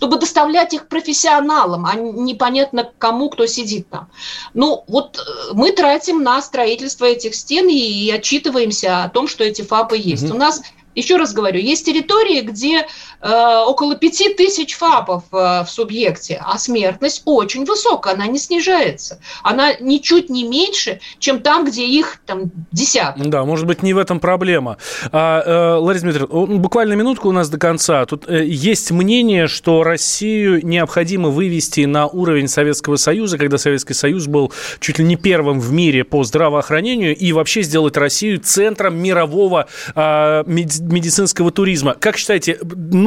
чтобы 0.00 0.16
доставлять 0.16 0.72
их 0.72 0.88
профессионалам, 0.88 1.84
а 1.84 1.94
непонятно 1.94 2.90
кому, 2.96 3.28
кто 3.28 3.44
сидит 3.44 3.90
там. 3.90 4.08
Ну, 4.54 4.82
вот 4.88 5.18
э, 5.18 5.52
мы 5.52 5.72
тратим 5.72 6.22
на 6.22 6.40
строительство 6.40 7.04
этих 7.04 7.34
стен 7.34 7.68
и, 7.68 8.10
отчитываемся 8.10 9.04
о 9.04 9.10
том, 9.10 9.28
что 9.28 9.44
эти 9.44 9.60
ФАПы 9.60 9.98
есть. 9.98 10.24
Угу. 10.24 10.36
У 10.36 10.38
нас 10.38 10.62
еще 10.94 11.18
раз 11.18 11.34
говорю, 11.34 11.60
есть 11.60 11.84
территории, 11.84 12.40
где 12.40 12.86
около 13.22 13.96
пяти 13.96 14.32
тысяч 14.34 14.74
ФАПов 14.76 15.24
э, 15.32 15.64
в 15.64 15.66
субъекте, 15.68 16.42
а 16.44 16.58
смертность 16.58 17.22
очень 17.24 17.64
высокая, 17.64 18.14
она 18.14 18.26
не 18.26 18.38
снижается. 18.38 19.20
Она 19.42 19.74
ничуть 19.74 20.30
не 20.30 20.44
меньше, 20.44 21.00
чем 21.18 21.40
там, 21.40 21.64
где 21.64 21.86
их 21.86 22.20
там 22.26 22.50
десятки. 22.72 23.22
Да, 23.22 23.44
может 23.44 23.66
быть, 23.66 23.82
не 23.82 23.94
в 23.94 23.98
этом 23.98 24.20
проблема. 24.20 24.78
А, 25.12 25.42
э, 25.42 25.78
Лариса 25.78 26.04
Дмитриевна, 26.04 26.58
буквально 26.58 26.94
минутку 26.94 27.28
у 27.28 27.32
нас 27.32 27.48
до 27.48 27.58
конца. 27.58 28.06
Тут 28.06 28.28
э, 28.28 28.44
есть 28.46 28.90
мнение, 28.90 29.48
что 29.48 29.82
Россию 29.82 30.66
необходимо 30.66 31.28
вывести 31.28 31.82
на 31.82 32.06
уровень 32.06 32.48
Советского 32.48 32.96
Союза, 32.96 33.38
когда 33.38 33.58
Советский 33.58 33.94
Союз 33.94 34.26
был 34.26 34.52
чуть 34.80 34.98
ли 34.98 35.04
не 35.04 35.16
первым 35.16 35.60
в 35.60 35.72
мире 35.72 36.04
по 36.04 36.24
здравоохранению, 36.24 37.14
и 37.14 37.32
вообще 37.32 37.62
сделать 37.62 37.96
Россию 37.96 38.40
центром 38.40 38.96
мирового 38.96 39.66
э, 39.94 40.42
медицинского 40.46 41.50
туризма. 41.50 41.94
Как 41.98 42.16
считаете, 42.16 42.58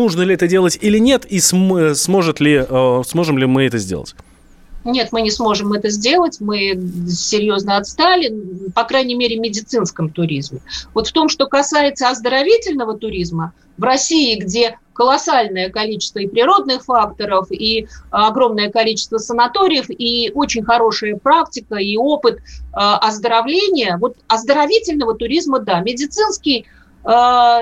нужно 0.04 0.22
ли 0.22 0.34
это 0.34 0.48
делать 0.48 0.78
или 0.82 0.98
нет, 0.98 1.26
и 1.26 1.40
см- 1.40 1.96
сможет 1.96 2.40
ли, 2.40 2.66
э, 2.68 3.02
сможем 3.06 3.38
ли 3.38 3.46
мы 3.46 3.64
это 3.64 3.78
сделать? 3.78 4.16
Нет, 4.86 5.10
мы 5.14 5.22
не 5.22 5.32
сможем 5.32 5.72
это 5.72 5.90
сделать, 5.90 6.38
мы 6.42 6.78
серьезно 7.10 7.78
отстали, 7.78 8.34
по 8.76 8.84
крайней 8.84 9.16
мере, 9.16 9.38
в 9.38 9.40
медицинском 9.40 10.10
туризме. 10.10 10.60
Вот 10.94 11.08
в 11.08 11.14
том, 11.14 11.30
что 11.30 11.46
касается 11.46 12.10
оздоровительного 12.10 12.98
туризма, 12.98 13.54
в 13.78 13.84
России, 13.84 14.38
где 14.38 14.78
колоссальное 14.94 15.70
количество 15.70 16.20
и 16.20 16.28
природных 16.28 16.84
факторов, 16.84 17.48
и 17.50 17.88
огромное 18.12 18.70
количество 18.70 19.18
санаториев, 19.18 19.86
и 19.90 20.32
очень 20.36 20.64
хорошая 20.64 21.16
практика, 21.16 21.76
и 21.76 21.96
опыт 21.98 22.36
э, 22.36 22.40
оздоровления, 22.74 23.98
вот 23.98 24.18
оздоровительного 24.28 25.16
туризма, 25.16 25.60
да, 25.60 25.80
медицинский– 25.80 26.66
Э, 26.73 26.73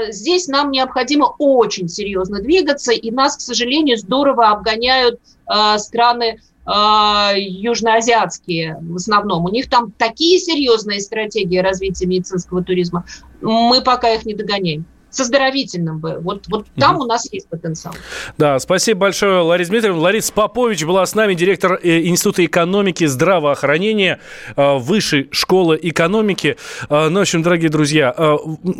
здесь 0.10 0.48
нам 0.48 0.72
необходимо 0.72 1.34
очень 1.40 1.88
серьезно 1.88 2.42
двигаться, 2.42 2.92
и 2.92 3.12
нас, 3.12 3.38
к 3.38 3.42
сожалению, 3.42 3.98
здорово 3.98 4.50
обгоняют 4.50 5.20
э, 5.48 5.78
страны 5.80 6.40
э, 6.66 7.40
южноазиатские 7.40 8.78
в 8.82 8.96
основном. 8.96 9.46
У 9.46 9.50
них 9.50 9.70
там 9.70 9.92
такие 9.98 10.40
серьезные 10.40 11.02
стратегии 11.02 11.58
развития 11.58 12.06
медицинского 12.06 12.64
туризма. 12.64 13.06
Мы 13.42 13.82
пока 13.82 14.14
их 14.14 14.26
не 14.26 14.36
догоняем 14.36 14.86
с 15.12 15.20
оздоровительным 15.20 16.00
бы. 16.00 16.18
Вот, 16.20 16.46
вот 16.48 16.66
там 16.78 16.96
угу. 16.96 17.04
у 17.04 17.08
нас 17.08 17.32
есть 17.32 17.48
потенциал. 17.50 17.94
Да, 18.38 18.58
спасибо 18.60 19.02
большое, 19.02 19.42
Лариса 19.42 19.72
Дмитриевна. 19.72 20.02
Лариса 20.02 20.34
Попович 20.34 20.84
была 20.86 21.06
с 21.06 21.14
нами, 21.14 21.34
директор 21.34 21.80
э, 21.84 22.02
Института 22.02 22.46
экономики, 22.46 23.06
здравоохранения 23.06 24.20
э, 24.56 24.78
Высшей 24.78 25.28
школы 25.32 25.78
экономики. 25.82 26.58
Э, 26.90 27.10
ну, 27.10 27.20
в 27.20 27.22
общем, 27.22 27.44
дорогие 27.44 27.70
друзья, 27.70 28.16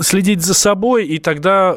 следить 0.02 0.42
за 0.42 0.54
собой, 0.54 1.06
и 1.06 1.20
тогда 1.20 1.76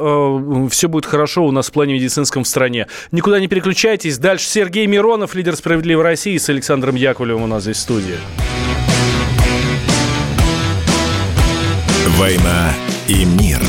все 0.71 0.89
будет 0.89 1.07
хорошо 1.07 1.45
у 1.45 1.51
нас 1.51 1.69
в 1.69 1.73
плане 1.73 1.95
медицинском 1.95 2.45
в 2.45 2.49
стране. 2.49 2.87
Никуда 3.11 3.41
не 3.41 3.49
переключайтесь. 3.49 4.19
Дальше 4.19 4.47
Сергей 4.47 4.87
Миронов, 4.87 5.35
лидер 5.35 5.57
«Справедливой 5.57 6.05
России» 6.05 6.39
с 6.39 6.49
Александром 6.49 6.95
Яковлевым 6.95 7.43
у 7.43 7.47
нас 7.47 7.65
здесь 7.65 7.79
в 7.79 7.81
студии. 7.81 8.19
«Война 12.17 12.73
и 13.09 13.25
мир» 13.25 13.61